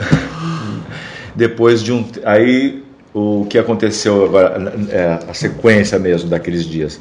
Depois 1.35 1.81
de 1.81 1.91
um. 1.91 2.05
Aí 2.23 2.83
o 3.13 3.45
que 3.49 3.57
aconteceu 3.57 4.25
agora, 4.25 4.73
é, 4.89 5.19
a 5.29 5.33
sequência 5.33 5.99
mesmo 5.99 6.29
daqueles 6.29 6.65
dias. 6.65 6.99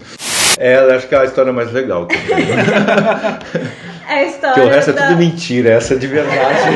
É, 0.58 0.76
acho 0.94 1.08
que 1.08 1.14
é 1.14 1.18
a 1.18 1.24
história 1.24 1.52
mais 1.52 1.72
legal. 1.72 2.06
é 4.08 4.12
a 4.12 4.24
história. 4.24 4.54
Que 4.54 4.60
o 4.60 4.68
resto 4.68 4.92
da... 4.92 5.04
é 5.04 5.08
tudo 5.08 5.18
mentira, 5.18 5.70
essa 5.70 5.94
é 5.94 5.96
de 5.96 6.06
verdade. 6.06 6.68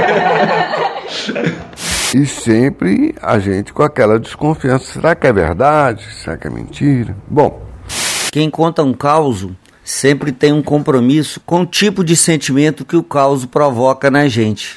e 2.15 2.27
sempre 2.27 3.15
a 3.21 3.39
gente 3.39 3.73
com 3.73 3.83
aquela 3.83 4.19
desconfiança: 4.19 4.95
será 4.95 5.15
que 5.15 5.27
é 5.27 5.33
verdade? 5.33 6.05
Será 6.23 6.37
que 6.37 6.47
é 6.47 6.51
mentira? 6.51 7.15
Bom. 7.29 7.65
Quem 8.33 8.51
conta 8.51 8.83
um 8.83 8.93
caos 8.93 9.47
sempre 9.85 10.33
tem 10.33 10.53
um 10.53 10.63
compromisso 10.63 11.41
com 11.47 11.63
o 11.63 11.67
tipo 11.67 12.03
de 12.03 12.17
sentimento 12.17 12.85
que 12.85 12.97
o 12.97 13.03
caos 13.03 13.47
provoca 13.47 14.11
na 14.11 14.29
gente. 14.29 14.77